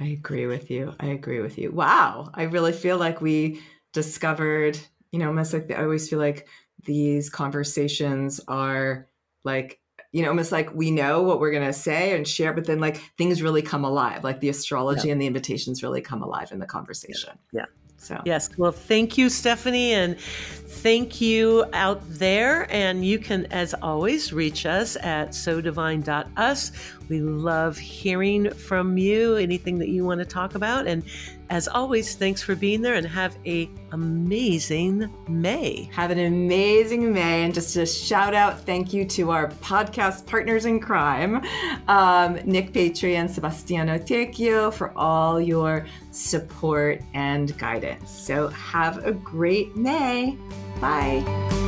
I 0.00 0.06
agree 0.06 0.46
with 0.46 0.70
you. 0.70 0.94
I 0.98 1.06
agree 1.06 1.40
with 1.40 1.58
you. 1.58 1.70
Wow. 1.72 2.30
I 2.34 2.44
really 2.44 2.72
feel 2.72 2.98
like 2.98 3.20
we 3.20 3.60
discovered, 4.02 4.78
you 5.10 5.18
know, 5.18 5.26
almost 5.26 5.52
like 5.52 5.72
I 5.72 5.82
always 5.82 6.08
feel 6.08 6.20
like 6.20 6.46
these 6.84 7.28
conversations 7.28 8.40
are 8.46 9.08
like, 9.42 9.80
you 10.12 10.22
know, 10.22 10.28
almost 10.28 10.52
like 10.52 10.72
we 10.72 10.92
know 10.92 11.22
what 11.22 11.40
we're 11.40 11.50
going 11.50 11.66
to 11.66 11.72
say 11.72 12.14
and 12.14 12.26
share, 12.26 12.52
but 12.52 12.64
then 12.64 12.78
like 12.78 12.98
things 13.18 13.42
really 13.42 13.60
come 13.60 13.84
alive. 13.84 14.22
Like 14.22 14.38
the 14.38 14.50
astrology 14.50 15.10
and 15.10 15.20
the 15.20 15.26
invitations 15.26 15.82
really 15.82 16.00
come 16.00 16.22
alive 16.22 16.52
in 16.52 16.60
the 16.60 16.66
conversation. 16.66 17.36
Yeah. 17.52 17.64
So, 17.96 18.22
Yes. 18.24 18.48
Well, 18.56 18.70
thank 18.70 19.18
you, 19.18 19.28
Stephanie, 19.28 19.92
and 19.92 20.16
thank 20.20 21.20
you 21.20 21.64
out 21.72 22.00
there. 22.08 22.72
And 22.72 23.04
you 23.04 23.18
can, 23.18 23.46
as 23.46 23.74
always, 23.82 24.32
reach 24.32 24.66
us 24.66 24.96
at 25.02 25.34
so 25.34 25.60
divine.us. 25.60 26.70
We 27.08 27.20
love 27.20 27.76
hearing 27.76 28.50
from 28.50 28.98
you, 28.98 29.34
anything 29.34 29.80
that 29.80 29.88
you 29.88 30.04
want 30.04 30.20
to 30.20 30.24
talk 30.24 30.54
about. 30.54 30.86
And 30.86 31.02
as 31.50 31.68
always, 31.68 32.14
thanks 32.14 32.42
for 32.42 32.54
being 32.54 32.82
there 32.82 32.94
and 32.94 33.06
have 33.06 33.36
a 33.46 33.70
amazing 33.92 35.08
May. 35.28 35.88
Have 35.92 36.10
an 36.10 36.18
amazing 36.18 37.12
May. 37.12 37.44
And 37.44 37.54
just 37.54 37.76
a 37.76 37.86
shout 37.86 38.34
out, 38.34 38.60
thank 38.60 38.92
you 38.92 39.04
to 39.06 39.30
our 39.30 39.48
podcast 39.48 40.26
partners 40.26 40.66
in 40.66 40.80
crime, 40.80 41.44
um, 41.88 42.38
Nick 42.44 42.72
Patri 42.72 43.16
and 43.16 43.30
Sebastiano 43.30 43.98
Tecchio, 43.98 44.72
for 44.72 44.96
all 44.96 45.40
your 45.40 45.86
support 46.10 47.02
and 47.14 47.56
guidance. 47.58 48.10
So 48.10 48.48
have 48.48 49.04
a 49.04 49.12
great 49.12 49.76
May. 49.76 50.36
Bye. 50.80 51.67